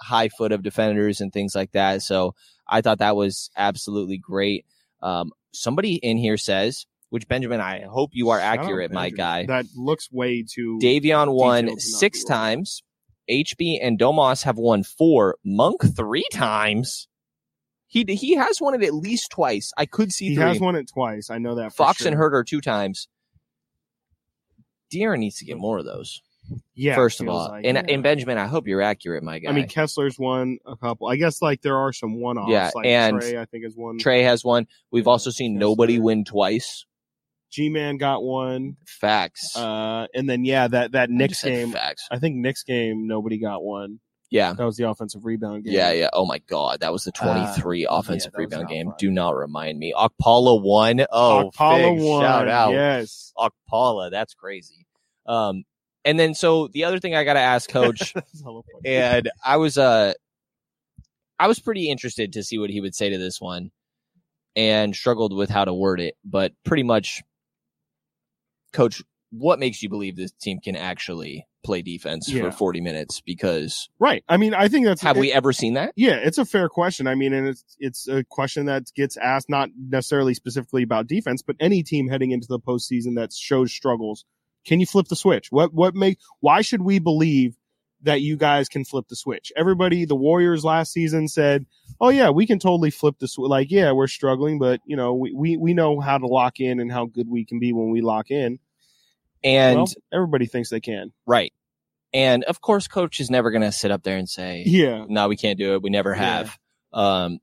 [0.00, 2.02] high foot of defenders and things like that.
[2.02, 2.34] So
[2.66, 4.64] I thought that was absolutely great.
[5.02, 9.44] Um, somebody in here says, which Benjamin, I hope you are Shout accurate, my guy.
[9.44, 10.78] That looks way too.
[10.82, 12.82] Davion won detailed to not six times.
[13.30, 15.36] HB and Domas have won four.
[15.44, 17.08] Monk three times.
[17.86, 19.72] He he has won it at least twice.
[19.76, 20.44] I could see He three.
[20.44, 21.28] has won it twice.
[21.28, 21.72] I know that.
[21.72, 22.08] For Fox sure.
[22.08, 23.08] and Huerter two times.
[24.90, 26.22] De'Aaron needs to get more of those.
[26.74, 26.94] Yeah.
[26.94, 27.94] first of all, like, and yeah.
[27.94, 29.50] and Benjamin, I hope you're accurate, my guy.
[29.50, 31.08] I mean, Kessler's won a couple.
[31.08, 32.50] I guess like there are some one offs.
[32.50, 33.98] Yeah, like and Trey, I think is one.
[33.98, 34.66] Trey has one.
[34.90, 36.86] We've also seen nobody win twice.
[37.52, 38.76] G Man got one.
[38.86, 39.56] Facts.
[39.56, 41.70] Uh, and then yeah, that that Knicks game.
[41.72, 42.08] facts.
[42.10, 44.00] I think Knicks game nobody got one.
[44.30, 44.54] Yeah.
[44.54, 45.74] That was the offensive rebound game.
[45.74, 46.08] Yeah, yeah.
[46.14, 48.86] Oh my god, that was the 23 Uh, offensive yeah, rebound game.
[48.86, 48.94] fun.
[48.98, 49.92] Do not remind me.
[49.94, 51.04] Okpala won.
[51.12, 52.72] Oh, Okpala Fig, won, Shout out.
[52.72, 53.34] yes.
[53.36, 54.10] Okpala.
[54.10, 54.86] That's crazy.
[55.26, 55.64] Um,
[56.06, 58.96] and then so the other thing I got to ask coach That's hella funny.
[58.96, 60.14] and I was uh
[61.38, 63.70] I was pretty interested to see what he would say to this one
[64.56, 67.22] and struggled with how to word it, but pretty much
[68.72, 72.42] coach, what makes you believe this team can actually play defense Yeah.
[72.42, 74.24] for 40 minutes because Right.
[74.28, 75.92] I mean, I think that's have it- we ever seen that?
[75.96, 77.06] Yeah, it's a fair question.
[77.06, 81.40] I mean, and it's it's a question that gets asked not necessarily specifically about defense,
[81.42, 84.24] but any team heading into the postseason that shows struggles.
[84.66, 85.52] Can you flip the switch?
[85.52, 87.56] What what make why should we believe
[88.02, 89.52] that you guys can flip the switch?
[89.56, 91.66] Everybody, the Warriors last season said,
[92.00, 95.14] "Oh yeah, we can totally flip the switch." Like, yeah, we're struggling, but you know,
[95.14, 97.90] we, we we know how to lock in and how good we can be when
[97.90, 98.58] we lock in.
[99.44, 101.12] And Well, everybody thinks they can.
[101.26, 101.52] right.
[102.14, 105.06] And of course coach is never going to sit up there and say, Yeah.
[105.08, 105.82] no, we can't do it.
[105.82, 106.16] We never Yeah.
[106.44, 106.58] have.
[106.92, 107.38] Um,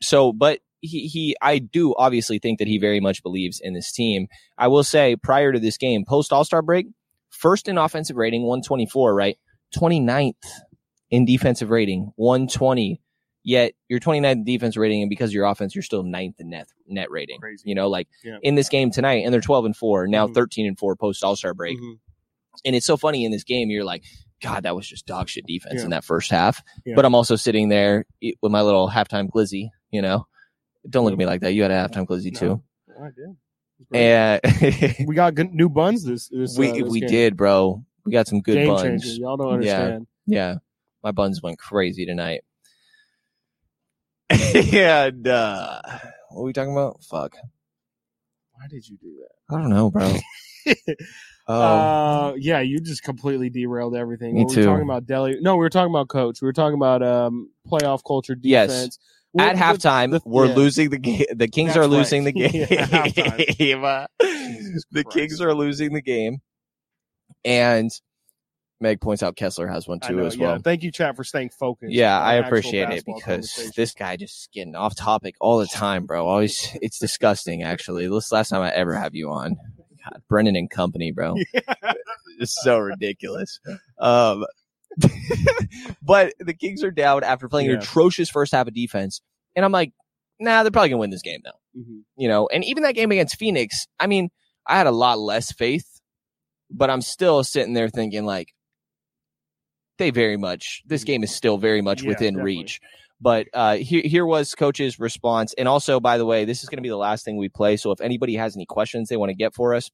[0.00, 3.90] so, but he, he, I do obviously think that he very much believes in this
[3.92, 4.28] team.
[4.56, 6.86] I will say prior to this game, post All Star break,
[7.30, 9.38] first in offensive rating, 124, right?
[9.76, 10.34] 29th
[11.10, 13.00] in defensive rating, 120.
[13.44, 16.50] Yet you're 29th in defense rating, and because of your offense, you're still ninth in
[16.50, 17.40] net net rating.
[17.40, 17.64] Crazy.
[17.68, 18.36] You know, like Yeah.
[18.42, 20.34] in this game tonight, and they're 12 and four now, Mhm.
[20.34, 21.76] 13 and four post All Star break.
[21.78, 21.98] Mhm.
[22.64, 24.04] And it's so funny in this game, you're like,
[24.42, 25.84] God, that was just dog shit defense Yeah.
[25.84, 26.62] in that first half.
[26.86, 26.94] Yeah.
[26.94, 28.04] But I'm also sitting there
[28.40, 30.26] with my little halftime glizzy, you know.
[30.88, 31.52] Don't look at me like that.
[31.54, 32.62] You had a halftime glizzy too.
[33.00, 33.36] I did.
[33.92, 36.28] And We got good, new buns this.
[36.28, 37.08] this we uh, this we game.
[37.08, 37.84] did, bro.
[38.04, 38.82] We got some good Game buns.
[38.82, 39.20] changer.
[39.20, 40.06] Y'all don't understand.
[40.26, 40.54] Yeah, yeah.
[41.02, 42.42] My buns went crazy tonight.
[44.30, 45.80] and uh
[46.30, 47.02] what were we talking about?
[47.04, 47.34] Fuck.
[48.52, 49.54] Why did you do that?
[49.54, 50.16] I don't know, bro.
[51.48, 51.54] Oh.
[51.54, 54.34] Uh, yeah, you just completely derailed everything.
[54.34, 54.60] Me What were too.
[54.60, 55.40] We talking about Delly?
[55.40, 56.40] No, we were talking about coach.
[56.40, 58.48] We were talking about um playoff culture defense.
[58.70, 58.70] Yes.
[58.70, 58.98] defense.
[59.38, 60.54] At halftime, the- we're yeah.
[60.54, 61.24] losing the game.
[61.34, 62.34] The Kings That's are losing right.
[62.34, 62.66] the game.
[63.58, 64.06] Yeah,
[64.92, 66.40] the Kings are losing the game.
[67.44, 67.90] And
[68.80, 70.46] Meg points out Kessler has one too know, as yeah.
[70.46, 70.58] well.
[70.58, 71.92] Thank you, chat, for staying focused.
[71.92, 76.26] Yeah, I appreciate it because this guy just getting off topic all the time, bro.
[76.26, 77.62] Always, it's disgusting.
[77.62, 79.56] Actually, this last time I ever have you on,
[80.04, 81.36] God, Brendan and company, bro.
[82.38, 83.60] It's so ridiculous.
[83.98, 84.44] Um,
[86.02, 89.20] but the Kings are down after playing an atrocious first half of defense,
[89.54, 89.92] and I'm like,
[90.40, 91.80] nah, they're probably gonna win this game though.
[91.80, 92.02] Mhm.
[92.16, 94.30] You know, and even that game against Phoenix, I mean,
[94.66, 95.91] I had a lot less faith,
[96.72, 98.48] but I'm still sitting there thinking like,
[99.98, 102.56] they very much this game is still very much Yeah, within definitely.
[102.56, 102.80] reach.
[103.20, 106.78] But uh, here, here was coach's response, and also, by the way, this is going
[106.78, 107.76] to be the last thing we play.
[107.76, 109.90] So if anybody has any questions they want to get for us,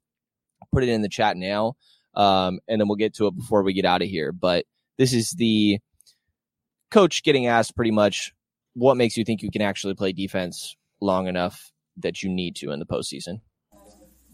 [0.72, 1.74] put it in the chat now.
[2.14, 4.32] um, and then we'll get to it before we get out of here.
[4.32, 4.64] But
[4.98, 5.78] this is the
[6.90, 8.32] coach getting asked pretty much
[8.74, 12.70] what makes you think you can actually play defense long enough that you need to
[12.72, 13.40] in the postseason.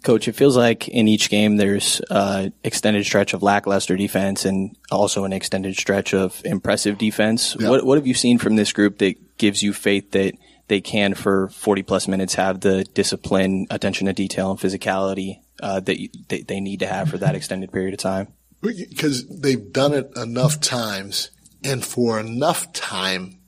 [0.04, 4.76] Coach, it feels like in each game there's uh, extended stretch of lackluster defense and
[4.90, 7.56] also an extended stretch of impressive defense.
[7.58, 7.70] Yeah.
[7.70, 10.34] What what have you seen from this group that gives you faith that
[10.68, 15.80] they can, for 40 plus minutes, have the discipline, attention to detail, and physicality uh,
[15.80, 18.28] that you, they, they need to have for that extended period of time?
[18.64, 21.30] because they've done it enough times
[21.62, 23.38] and for enough time,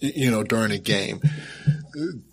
[0.00, 1.20] you know, during a game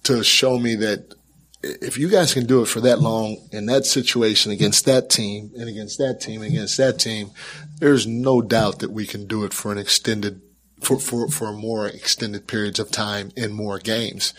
[0.04, 1.16] to show me that
[1.62, 5.52] if you guys can do it for that long in that situation against that team
[5.58, 7.32] and against that team and against that team,
[7.80, 10.42] there's no doubt that we can do it for an extended
[10.82, 14.34] for, for, for more extended periods of time in more games.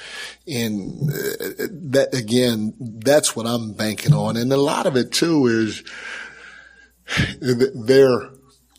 [0.49, 4.39] And uh, that again, that's what I'm banking on.
[4.39, 5.83] And a lot of it too is
[7.41, 8.31] they're,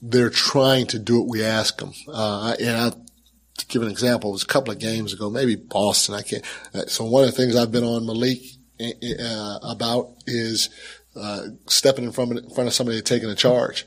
[0.01, 1.93] they're trying to do what we ask them.
[2.07, 2.93] Uh, and I,
[3.57, 6.15] to give an example, it was a couple of games ago, maybe Boston.
[6.15, 6.43] I can't.
[6.73, 8.41] Uh, so one of the things I've been on Malik
[8.79, 10.69] uh, about is
[11.15, 13.85] uh, stepping in front of, in front of somebody taking a charge,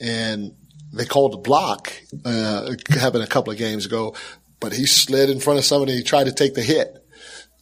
[0.00, 0.54] and
[0.92, 1.92] they called the block.
[2.24, 4.14] Uh, happened a couple of games ago,
[4.60, 5.96] but he slid in front of somebody.
[5.96, 6.96] He tried to take the hit,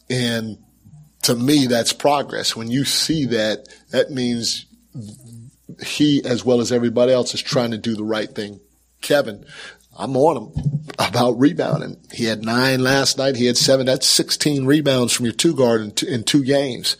[0.09, 0.57] and
[1.23, 2.55] to me, that's progress.
[2.55, 4.67] When you see that, that means
[5.83, 8.59] he, as well as everybody else, is trying to do the right thing.
[9.01, 9.45] Kevin,
[9.97, 11.97] I'm on him about rebounding.
[12.11, 13.35] He had nine last night.
[13.35, 13.85] He had seven.
[13.85, 16.97] That's 16 rebounds from your two guard in two, in two games.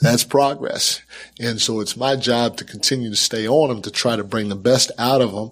[0.00, 1.02] That's progress.
[1.40, 4.48] And so it's my job to continue to stay on him to try to bring
[4.48, 5.50] the best out of him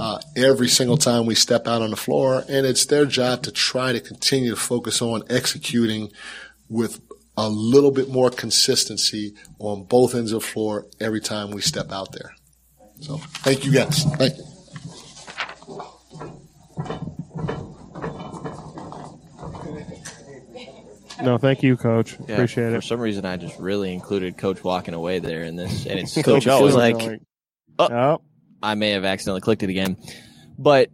[0.00, 2.44] uh, every single time we step out on the floor.
[2.48, 6.10] And it's their job to try to continue to focus on executing
[6.68, 7.00] with
[7.36, 11.92] a little bit more consistency on both ends of the floor every time we step
[11.92, 12.34] out there.
[13.00, 14.04] So thank you guys.
[14.16, 14.53] Thank you.
[21.22, 22.16] No, thank you, Coach.
[22.26, 22.80] Yeah, Appreciate For it.
[22.80, 26.14] For some reason, I just really included Coach walking away there in this, and it's
[26.22, 26.60] Coach, going.
[26.60, 27.20] feels like
[27.78, 28.20] Oh,
[28.62, 29.96] I may have accidentally clicked it again,
[30.58, 30.90] but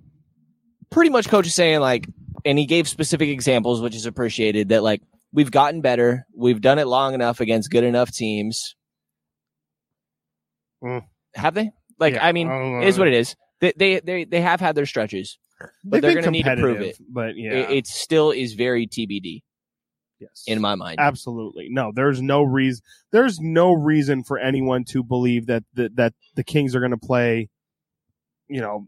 [0.90, 2.06] pretty much Coach is saying like,
[2.44, 4.68] and he gave specific examples, which is appreciated.
[4.70, 5.02] That like
[5.32, 8.76] we've gotten better, we've done it long enough against good enough teams.
[10.82, 11.04] Mm.
[11.34, 11.70] Have they?
[11.98, 13.36] Like, Yeah, I mean, I it is what it is.
[13.60, 15.38] They they they, they have had their stretches,
[15.84, 16.98] but they're going to need to prove it.
[17.08, 17.52] but yeah.
[17.52, 19.42] it, it still is very TBD.
[20.18, 20.98] Yes, in my mind.
[21.00, 21.68] Absolutely.
[21.70, 26.44] No, there's no reason there's no reason for anyone to believe that that, that the
[26.44, 27.48] Kings are going to play
[28.48, 28.86] you know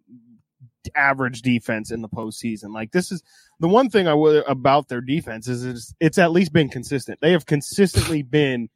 [0.94, 2.74] average defense in the postseason.
[2.74, 3.22] Like this is
[3.60, 7.20] the one thing I will about their defense is it's, it's at least been consistent.
[7.20, 8.68] They have consistently been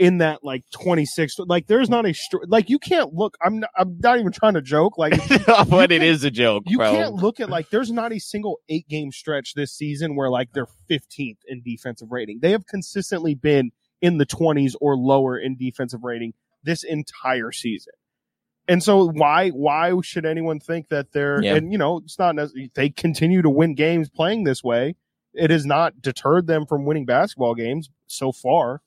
[0.00, 2.14] in that like 26 like there's not a
[2.46, 5.12] like you can't look I'm not, I'm not even trying to joke like
[5.68, 6.90] but it is a joke, you bro.
[6.90, 10.52] can't look at like there's not a single eight game stretch this season where like
[10.54, 12.38] they're 15th in defensive rating.
[12.40, 16.32] They have consistently been in the 20s or lower in defensive rating
[16.64, 17.92] this entire season.
[18.66, 21.56] And so why why should anyone think that they're Yeah.
[21.56, 24.94] and you know it's not necessarily they continue to win games playing this way.
[25.34, 28.80] It has not deterred them from winning basketball games so far.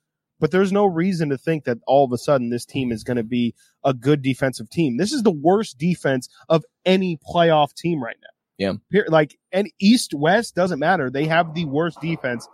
[0.44, 3.16] But there's no reason to think that all of a sudden this team is going
[3.16, 4.98] to be a good defensive team.
[4.98, 8.76] This is the worst defense of any playoff team right now.
[8.92, 9.04] Yeah.
[9.08, 11.10] Like and East West doesn't matter.
[11.10, 12.46] They have the worst defense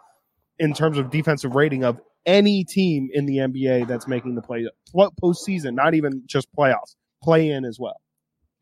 [0.60, 4.70] in terms of defensive rating of any team in the NBA that's making the play
[4.92, 8.00] pl- postseason, not even just playoffs, play in as well.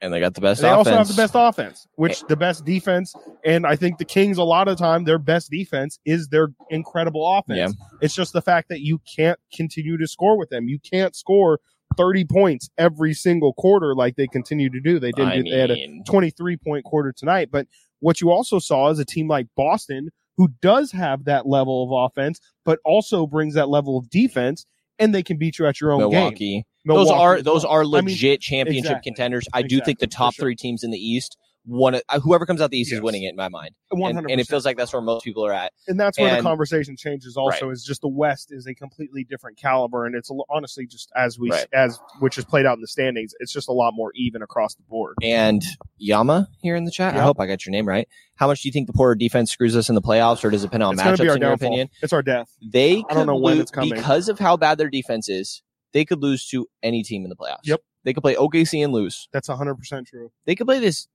[0.01, 0.87] And they got the best they offense.
[0.87, 2.25] also have the best offense, which eh.
[2.29, 5.49] the best defense, and I think the Kings a lot of the time their best
[5.49, 7.75] defense is their incredible offense.
[7.75, 7.87] Yeah.
[8.01, 10.67] It's just the fact that you can't continue to score with them.
[10.67, 11.59] You can't score
[11.97, 14.99] 30 points every single quarter like they continue to do.
[14.99, 17.67] They didn't I do, they had a 23 point quarter tonight, but
[17.99, 22.11] what you also saw is a team like Boston who does have that level of
[22.11, 24.65] offense, but also brings that level of defense,
[24.99, 26.57] and they can beat you at your own Milwaukee.
[26.57, 26.63] game.
[26.87, 29.11] Those are those are I mean, legit championship exactly.
[29.11, 29.47] contenders.
[29.53, 32.71] I do think the top three teams in the East, one uh, whoever comes out
[32.71, 35.01] the East is winning it in my mind, and, and it feels like that's where
[35.01, 35.73] most people are at.
[35.87, 37.73] and that's where the conversation changes also Right.
[37.73, 41.51] is just the west is a completely different caliber and it's honestly just as we
[41.51, 41.65] Right.
[41.73, 44.75] as which is played out in the standings it's just a lot more even across
[44.75, 45.61] the board And
[45.97, 47.15] Yama here in the chat.
[47.15, 48.07] I hope I got your name right.
[48.35, 50.63] How much do you think the poor defense screws us in the playoffs, or does
[50.63, 51.17] it depend on it's matchups?
[51.17, 53.59] to be our in your downfall opinion, it's our death they I don't know when
[53.59, 53.93] it's coming.
[53.93, 55.63] because of how bad their defense is.
[55.97, 57.63] They could lose to any team in the playoffs.
[57.63, 57.81] Yep.
[58.03, 59.27] They could play OKC and lose.
[59.33, 61.07] that's 100% true They could play this.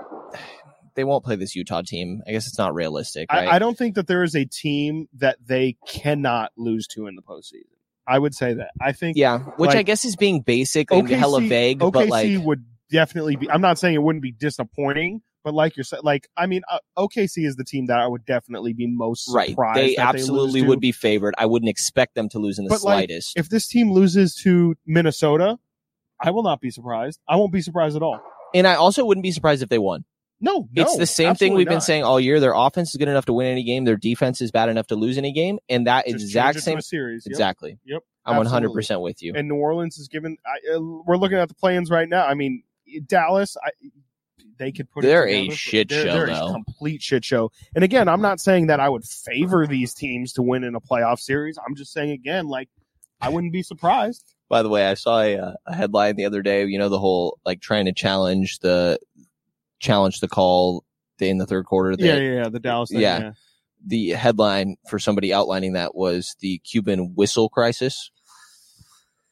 [0.96, 2.22] They won't play this Utah team.
[2.24, 3.48] I guess it's not realistic, right?
[3.48, 7.16] I, I don't think that there is a team that they cannot lose to in
[7.16, 7.74] the postseason
[8.06, 8.70] I would say that.
[8.80, 12.44] I think Yeah, which I guess is being basic and hella vague, OKC but like
[12.44, 13.50] would definitely be.
[13.50, 16.78] I'm not saying it wouldn't be disappointing, but like you're saying, like I mean, uh,
[16.98, 19.50] OKC is the team that I would definitely be most right.
[19.50, 19.78] surprised.
[19.78, 20.68] They absolutely to.
[20.68, 21.34] would be favored.
[21.38, 23.36] I wouldn't expect them to lose in the But like, slightest.
[23.36, 25.58] if this team loses to Minnesota,
[26.20, 27.20] I will not be surprised.
[27.28, 28.20] I won't be surprised at all.
[28.54, 30.04] and I also wouldn't be surprised if they won.
[30.40, 32.40] No, it's no, the same thing we've been saying all year.
[32.40, 33.84] Their offense is good enough to win any game.
[33.84, 36.58] Their defense is bad enough to lose any game, and that Just exact change it
[36.58, 37.24] to same series.
[37.24, 37.30] Yep.
[37.30, 37.78] Exactly.
[37.84, 38.02] Yep.
[38.26, 39.32] I'm 100% with you.
[39.34, 40.36] And New Orleans is given.
[40.44, 42.26] I, uh, we're looking at the plans right now.
[42.26, 42.62] I mean,
[43.06, 43.56] Dallas.
[43.62, 43.70] I,
[44.58, 45.04] they could put.
[45.04, 46.48] it They're a shit They're- show, they're though.
[46.48, 47.50] A complete shit show.
[47.74, 50.80] And again, I'm not saying that I would favor these teams to win in a
[50.80, 51.58] playoff series.
[51.66, 52.68] I'm just saying again, like
[53.20, 54.34] I wouldn't be surprised.
[54.48, 56.64] By the way, I saw a, uh, a headline the other day.
[56.66, 58.98] You know the whole like trying to challenge the
[59.80, 60.84] challenge the call
[61.18, 61.94] in the third quarter.
[61.98, 62.48] Yeah, yeah, yeah.
[62.48, 62.90] The Dallas.
[62.90, 63.18] Thing, yeah.
[63.18, 63.32] yeah.
[63.86, 68.10] The headline for somebody outlining that was the Cuban whistle crisis,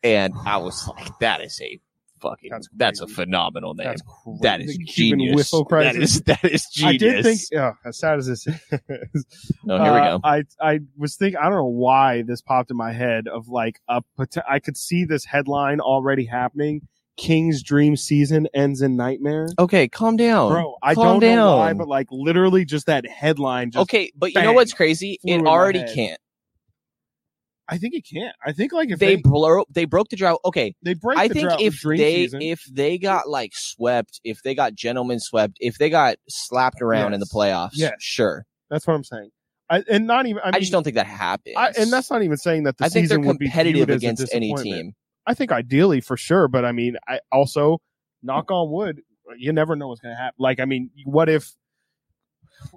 [0.02, 1.78] and I was like, "That is a
[2.22, 3.88] fucking that's, a phenomenal name.
[3.88, 4.02] That's
[4.40, 5.52] that is genius.
[5.68, 6.94] That is that is genius.
[6.94, 8.46] I did think, yeah, as sad as this
[9.16, 9.26] is.
[9.64, 10.20] No, here we uh, go.
[10.24, 13.80] I I was thinking, I don't know why this popped in my head of like
[13.88, 14.02] a
[14.48, 16.82] I could see this headline already happening.
[17.16, 19.48] King's dream season ends in nightmare.
[19.58, 21.78] Okay, calm down, Bro, I Calm don't know why, down.
[21.78, 23.70] but like literally just that headline.
[23.70, 25.18] Just okay, but you know what's crazy?
[25.24, 26.18] It already can't.
[27.68, 28.34] I think it can't.
[28.44, 30.40] I think like if they, they, bro- they broke the drought.
[30.44, 34.42] Okay, they break I the think if they season, if they got like swept, if
[34.42, 38.44] they got gentlemen swept, if they got slapped around in the playoffs, yeah, sure.
[38.68, 39.30] that's what I'm saying.
[39.70, 40.42] I, and not even.
[40.44, 41.56] I, I, just don't think that happens.
[41.56, 43.88] I, and that's not even saying that the I think they're season would be competitive
[43.88, 44.92] viewed as a against any team.
[45.26, 47.80] I think ideally for sure, but I mean, I also
[48.22, 49.02] knock on wood,
[49.36, 50.36] you never know what's going to happen.
[50.38, 51.52] Like, I mean, what if,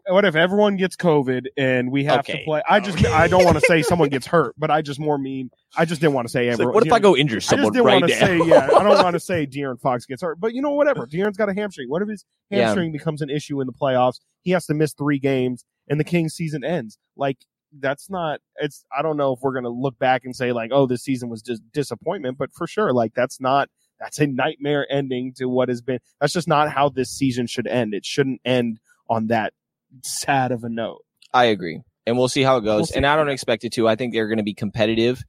[0.08, 2.62] what if everyone gets COVID and we have to play?
[2.70, 5.50] I just, I don't want to say someone gets hurt, but I just more mean,
[5.76, 7.50] I just didn't want to say It's like, what if I go injure I just
[7.50, 8.26] someone didn't right want to now?
[8.28, 11.06] say, yeah, I don't want to say De'Aaron Fox gets hurt, but you know, whatever.
[11.08, 11.90] De'Aaron's got a hamstring.
[11.90, 12.66] What if his Yeah.
[12.66, 14.20] hamstring becomes an issue in the playoffs?
[14.44, 16.98] He has to miss three games and the Kings season ends.
[17.16, 17.38] Like,
[17.78, 20.72] that's not, it's, I don't know if we're going to look back and say, like,
[20.74, 23.70] oh, this season was just disappointment, but for sure, like, that's not,
[24.00, 26.00] that's a nightmare ending to what has been.
[26.22, 27.94] That's just not how this season should end.
[27.94, 28.80] It shouldn't end
[29.10, 29.54] on that
[30.04, 31.04] sad of a note.
[31.34, 32.90] I agree, and we'll see how it goes.
[32.92, 33.88] We'll and I don't expect it to.
[33.88, 35.24] I think they're going to be competitive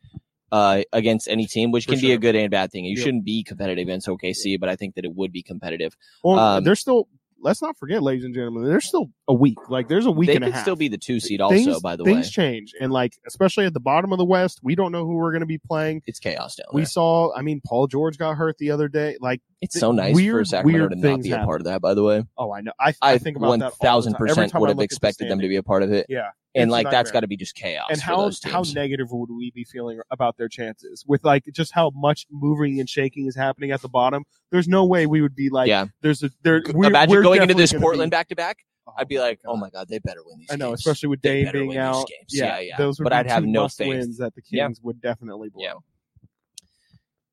[0.53, 2.85] uh, against any team, which For can be a good and bad thing.
[2.85, 3.05] You Yep.
[3.05, 5.97] shouldn't be competitive against OKC, but I think that it would be competitive.
[6.23, 7.09] Well, Um, there's still,
[7.41, 9.59] let's not forget, ladies and gentlemen, they're still a week.
[9.69, 10.55] Like, there's a week they and a half.
[10.55, 11.55] It could still be the two seed, also.
[11.57, 14.25] things, by the things way, things change, and like especially at the bottom of the
[14.25, 16.03] West, we don't know who we're going to be playing.
[16.07, 19.17] it's chaos down We saw, I mean, Paul George got hurt the other day.
[19.21, 21.81] Like It's th- so nice for weird, Sacramento to not be a part of that.
[21.81, 22.73] By the way, Oh, I know.
[22.79, 25.41] I, I I think about one that one thousand percent would have the expected them
[25.41, 26.07] to be a part of it.
[26.09, 27.87] Yeah, and like that's got to be just chaos.
[27.91, 31.73] And for how how negative would we be feeling about their chances with like just
[31.73, 34.25] how much moving and shaking is happening at the bottom?
[34.51, 35.87] There's no way we would be like, Yeah.
[36.01, 36.63] There's a there.
[36.73, 38.59] We're, Imagine we're going into this Portland back to back.
[38.99, 40.49] I'd be like, oh my god, they better win these.
[40.51, 40.81] I know, games.
[40.81, 42.07] especially with Dame being out.
[42.31, 42.77] Yeah, Yeah, yeah.
[42.79, 43.89] Those would But be I'd have no faith.
[43.89, 44.69] wins that the Kings Yeah.
[44.83, 45.63] would definitely blow.
[45.65, 45.73] Yeah.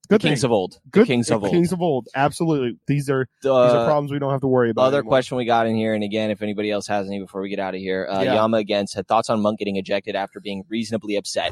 [0.09, 0.47] Good Kings thing.
[0.49, 0.73] of old.
[0.83, 1.51] The Good Kings of old.
[1.53, 2.07] Kings of old.
[2.13, 2.77] Absolutely.
[2.87, 4.83] These are these are problems we don't have to worry about.
[4.83, 5.09] Other anymore.
[5.11, 7.59] question we got in here, and again, if anybody else has any before we get
[7.59, 8.35] out of here, uh, Yeah.
[8.35, 11.51] Yama again said thoughts on Monk getting ejected after being reasonably upset.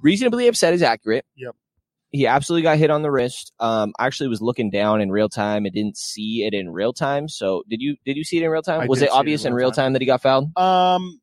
[0.00, 1.26] Reasonably upset is accurate.
[1.36, 1.54] Yep.
[2.12, 3.52] He absolutely got hit on the wrist.
[3.58, 6.92] Um, I actually was looking down in real time and didn't see it in real
[6.92, 7.26] time.
[7.26, 7.96] So did you?
[8.04, 8.82] Did you see it in real time?
[8.82, 9.84] I was it see it in obvious in real real time.
[9.86, 10.56] time that he got fouled?
[10.56, 11.20] Um,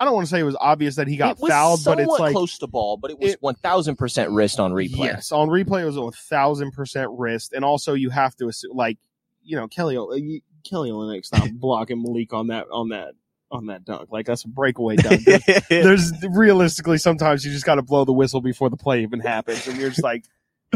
[0.00, 2.32] I don't want to say it was obvious that he got fouled, but it's like
[2.32, 4.98] close to ball, but it was one thousand percent wrist on replay.
[4.98, 8.74] yes, on replay it was a thousand percent wrist, and also you have to assume
[8.74, 8.96] like
[9.42, 13.12] you know Kelly you- Kelly Olynyk stopped blocking Malik on that on that
[13.50, 14.08] on that dunk.
[14.10, 15.24] Like that's a breakaway dunk.
[15.24, 19.20] There's, there's realistically sometimes you just got to blow the whistle before the play even
[19.20, 20.24] happens, and you're just like,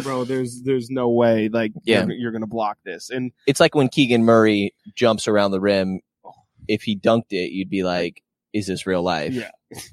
[0.03, 2.05] bro, there's there's no way like Yeah.
[2.07, 6.01] you're, you're gonna block this, and It's like when Keegan Murray jumps around the rim.
[6.67, 8.23] If he dunked it, you'd be like,
[8.55, 9.51] "Is this real life?" Yeah.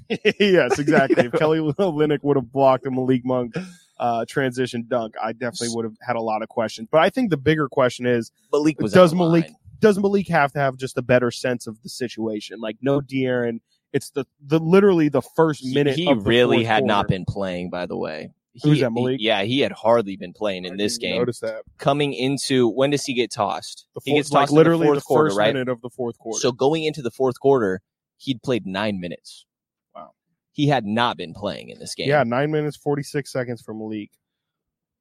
[0.40, 1.26] yes, exactly.
[1.26, 3.54] if Kelly Olynyk would have blocked a Malik Monk
[3.98, 6.88] uh, transition dunk, I definitely would have had a lot of questions.
[6.90, 9.56] But I think the bigger question is Malik was does Malik line.
[9.82, 12.58] Does Malik have to have just a better sense of the situation?
[12.60, 13.60] Like no De'Aaron,
[13.92, 15.96] it's the the literally the first minute.
[15.96, 18.30] He of the really fourth had not been playing, by the way.
[18.62, 19.18] Who's that, Malik?
[19.18, 21.16] he- yeah, he had hardly been playing in this game.
[21.18, 23.86] Notice that Coming into when does he get tossed?
[23.94, 25.52] the he gets tossed in literally the the, fourth quarter, first right?
[25.54, 26.38] minute of the fourth quarter.
[26.38, 27.80] So going into the fourth quarter,
[28.18, 29.46] he'd played nine minutes.
[29.94, 30.12] Wow.
[30.52, 32.08] He had not been playing in this game.
[32.08, 34.10] yeah, nine minutes forty six seconds for Malik.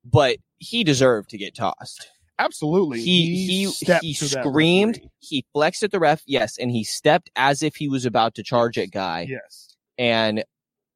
[0.05, 2.09] but he deserved to get tossed.
[2.45, 4.99] Absolutely, He he he screamed.
[5.19, 8.43] He flexed at the ref, yes, and he stepped as if he was about to
[8.43, 9.27] charge at guy.
[9.29, 10.43] Yes, and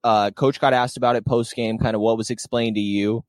[0.03, 3.23] uh, coach got asked about it post game, kind of what was explained to you,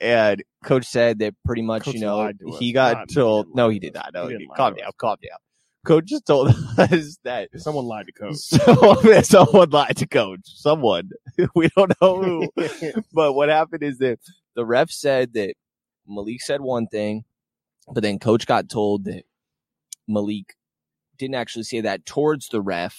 [0.00, 3.46] and coach said that pretty much, Coach you know, he got God, he told.
[3.54, 4.12] No, he did not.
[4.14, 5.38] No, He he calm down, calm down.
[5.84, 6.48] Coach just told
[6.78, 8.36] us that Someone lied to coach.
[8.36, 10.40] someone, someone lied to coach.
[10.44, 11.10] Someone
[11.54, 12.50] we don't know who,
[13.12, 14.18] but what happened is that
[14.54, 15.54] the ref said that
[16.06, 17.24] Malik said one thing,
[17.92, 19.24] but then coach got told that
[20.08, 20.54] Malik
[21.18, 22.96] didn't actually say that towards the ref,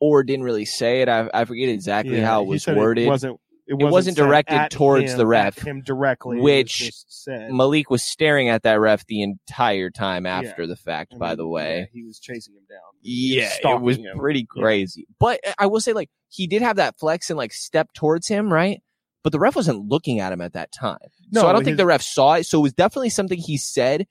[0.00, 1.08] or didn't really say it.
[1.08, 3.04] I, I forget exactly Yeah, how it was worded.
[3.04, 3.40] It wasn't.
[3.68, 7.50] It It wasn't, wasn't directed towards him- the ref, him directly, was which said.
[7.50, 11.14] Malik was staring at that ref the entire time after the fact.
[11.14, 12.78] I by mean, the way, yeah, he was chasing him down.
[13.02, 14.16] Yeah, it was him.
[14.18, 14.60] pretty Yeah.
[14.62, 15.06] crazy.
[15.18, 18.52] But I will say, like, he did have that flex and like step towards him,
[18.52, 18.80] right?
[19.26, 20.98] But the ref wasn't looking at him at that time.
[21.32, 22.44] No, so I don't think the ref saw it.
[22.46, 24.06] So it was definitely something he said.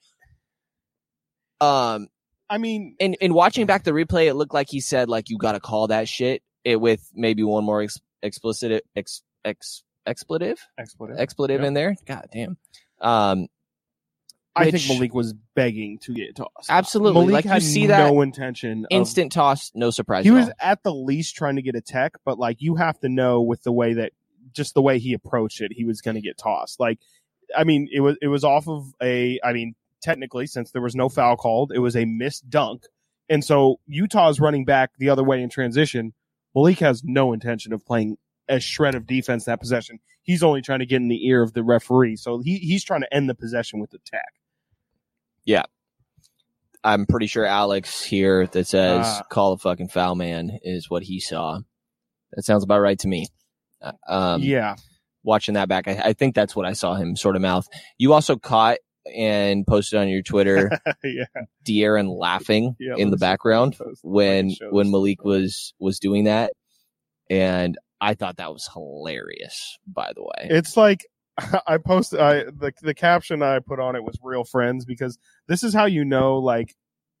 [1.58, 2.08] Um,
[2.50, 5.38] I mean, in in watching back the replay, it looked like he said like you
[5.38, 10.58] got to call that shit it with maybe one more ex- explicit ex, ex expletive
[10.76, 11.18] Expletive.
[11.18, 11.66] expletive Yep.
[11.68, 11.96] in there.
[12.04, 12.58] God damn.
[13.00, 13.46] Um,
[14.54, 16.68] I think Malik was begging to get tossed.
[16.68, 17.20] Absolutely.
[17.22, 18.80] Malik Like, you had see that no intention.
[18.80, 20.24] of- instant toss, no surprise.
[20.24, 23.00] he at was at the least trying to get a tech, but like you have
[23.00, 24.12] to know with the way that
[24.56, 26.80] just the way he approached it, he was going to get tossed.
[26.80, 26.98] Like,
[27.56, 29.38] I mean, it was it was off of a.
[29.44, 32.84] I mean, technically, since there was no foul called, it was a missed dunk,
[33.28, 36.12] and so Utah's running back the other way in transition.
[36.54, 38.16] Malik has no intention of playing
[38.48, 39.98] a shred of defense that possession.
[40.22, 43.02] He's only trying to get in the ear of the referee, so he he's trying
[43.02, 44.32] to end the possession with the tech.
[45.44, 45.64] Yeah.
[46.84, 49.22] I'm pretty sure Alex here that says Ah.
[49.28, 51.60] call a fucking foul man is what he saw.
[52.32, 53.26] That sounds about right to me.
[53.82, 54.76] Uh, Um, yeah,
[55.22, 57.66] watching that back, I, I think that's what I saw him sort of mouth.
[57.98, 58.78] You also caught
[59.14, 60.70] and posted on your Twitter
[61.04, 61.26] yeah.
[61.64, 64.90] De'Aaron laughing Yeah, in the background when when.
[64.90, 66.52] Malik was was doing that,
[67.30, 69.78] and I thought that was hilarious.
[69.86, 71.06] By the way, It's like
[71.66, 75.18] I posted I the the caption I put on it was real friends because
[75.48, 76.74] this is how you know like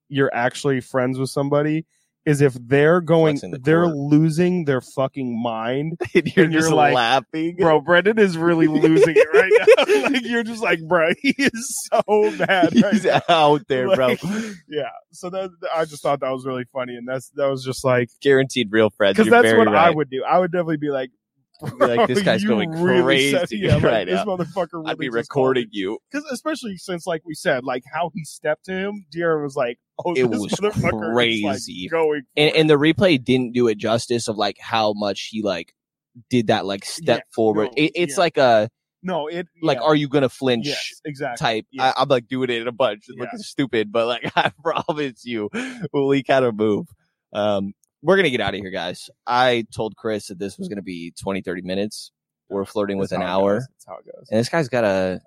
[0.08, 1.84] you're actually friends with somebody
[2.26, 3.96] is if they're going the they're court.
[3.96, 7.56] losing their fucking mind and you're and just like laughing.
[7.56, 9.52] bro Brendan is really losing it right
[9.88, 12.02] now like you're just like bro he is so
[12.46, 13.20] mad right He's now.
[13.28, 14.16] out there, bro.
[14.68, 17.84] Yeah so that I just thought that was really funny and that's that was just
[17.84, 19.16] like Guaranteed real friends.
[19.16, 21.10] because You're that's what I would do I would definitely be like
[21.78, 25.08] like, this guy's going really said- crazy yeah, like, right this motherfucker really I'd be
[25.08, 25.98] recording you.
[26.10, 29.78] because especially since like we said like how he stepped to him De'Aaron was like
[30.04, 31.46] oh It this was motherfucker crazy.
[31.46, 35.28] is, like, going and, and the replay didn't do it justice of like how much
[35.30, 35.72] he like
[36.30, 37.64] did that like step Yeah, forward.
[37.66, 38.20] no, it, it's yeah.
[38.20, 38.70] like a
[39.02, 39.84] no it like yeah.
[39.84, 41.66] are you gonna flinch yes exactly type.
[41.70, 41.92] Yeah.
[41.96, 43.22] I, I'm like doing it in a bunch, Yeah.
[43.24, 45.48] looking stupid, but like I promise you,
[45.92, 46.86] we kind of move.
[47.32, 47.72] Um,
[48.06, 49.10] we're gonna get out of here, guys.
[49.26, 52.12] I told Chris that this was gonna be 20, 30 minutes.
[52.48, 53.54] We're flirting with an hour.
[53.60, 55.20] That's how it goes and this guy's got a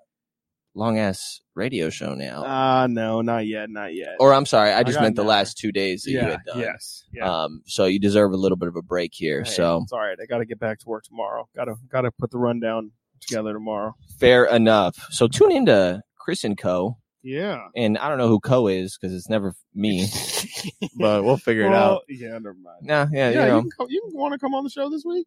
[0.74, 2.44] long ass radio show now.
[2.46, 5.58] ah no not yet not yet or I'm sorry, I just got meant the last
[5.58, 6.60] two days that you had done.
[6.60, 9.42] yes yeah Um, so you deserve a little bit of a break here.
[9.42, 12.10] Hey, so it's all right I got to get back to work tomorrow gotta gotta
[12.12, 14.96] put the rundown together tomorrow fair enough.
[15.10, 16.96] So tune into Chris and Co.
[17.22, 20.06] yeah And I don't know who Co is because it's never me,
[20.96, 22.02] but we'll figure it well, out.
[22.08, 23.60] yeah never mind Nah, yeah, yeah you you, know.
[23.62, 25.26] can come, you want to come on the show this week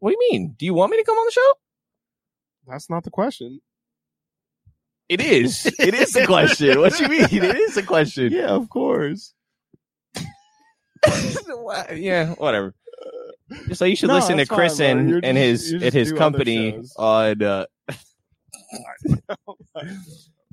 [0.00, 0.54] What do you mean?
[0.58, 1.52] Do you want me to come on the show?
[2.68, 3.60] that's not the question
[5.08, 5.66] It is.
[5.78, 6.78] It is a question.
[6.80, 7.28] What do you mean?
[7.44, 8.32] It is a question.
[8.32, 9.34] yeah of course
[11.92, 12.74] yeah, whatever.
[13.72, 15.92] So you should No, listen to that's fine, Chris and, You're and his you and
[15.92, 17.42] his company on.
[17.42, 17.66] Uh,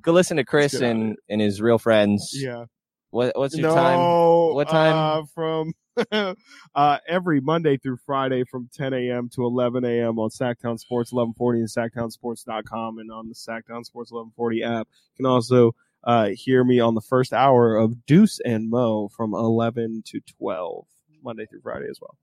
[0.01, 2.31] go listen to Chris get out of and and his real friends.
[2.33, 2.65] yeah
[3.11, 4.55] What what's your no, time?
[4.55, 4.93] What time?
[4.95, 5.73] Uh, from
[6.75, 9.29] uh, every Monday through Friday from 10 a.m.
[9.33, 10.19] to 11 a.m.
[10.19, 14.87] on Sactown Sports 1140 and SactownSports.com and on the Sactown Sports 1140 app.
[15.13, 19.33] You can also uh, hear me on the first hour of Deuce and Mo from
[19.33, 20.85] 11 to 12
[21.23, 22.17] Monday through Friday as well.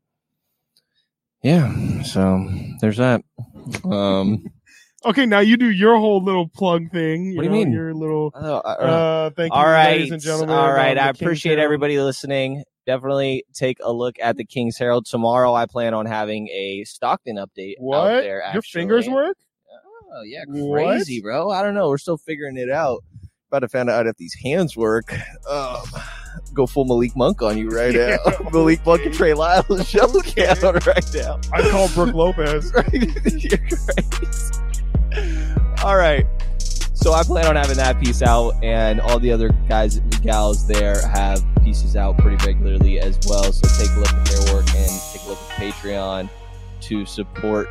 [1.43, 2.03] Yeah.
[2.03, 2.49] So
[2.80, 3.22] there's that.
[3.84, 4.47] Um.
[5.05, 7.26] Okay, now you do your whole little plug thing.
[7.26, 7.72] You What do you know, mean?
[7.72, 8.32] Your little.
[8.34, 10.57] Uh, Uh, thank you, all right, ladies and gentlemen.
[10.57, 11.64] All right, I appreciate Herald.
[11.64, 12.64] everybody listening.
[12.86, 15.53] Definitely take a look at the King's Herald tomorrow.
[15.55, 18.09] I plan on having a Stockton update out What?
[18.22, 18.42] there.
[18.53, 19.36] Your fingers work?
[20.12, 20.86] Oh yeah, What?
[20.86, 21.51] crazy, bro.
[21.51, 21.88] I don't know.
[21.88, 23.05] We're still figuring it out.
[23.49, 25.12] About to find out if these hands work.
[25.49, 25.82] Um,
[26.55, 28.16] go full Malik Monk on you right now.
[28.53, 31.38] Malik Monk and Trey Lyles showdown right now.
[31.53, 32.72] I call Brook Lopez.
[32.72, 32.82] You're
[33.59, 34.62] crazy.
[35.87, 36.26] All right.
[36.59, 40.66] So I plan on having that piece out, and all the other guys and gals
[40.66, 43.53] there have pieces out pretty regularly as well.
[43.53, 46.28] So take a look at their work and take a look at Patreon
[46.80, 47.68] to support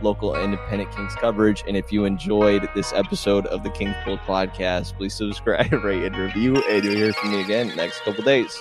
[0.00, 1.62] local independent Kings coverage.
[1.68, 6.16] And if you enjoyed this episode of the Kings Pulse podcast, please subscribe, rate, and
[6.16, 6.56] review.
[6.66, 8.58] And you'll hear from me again next couple days.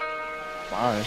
[0.70, 1.06] Bye.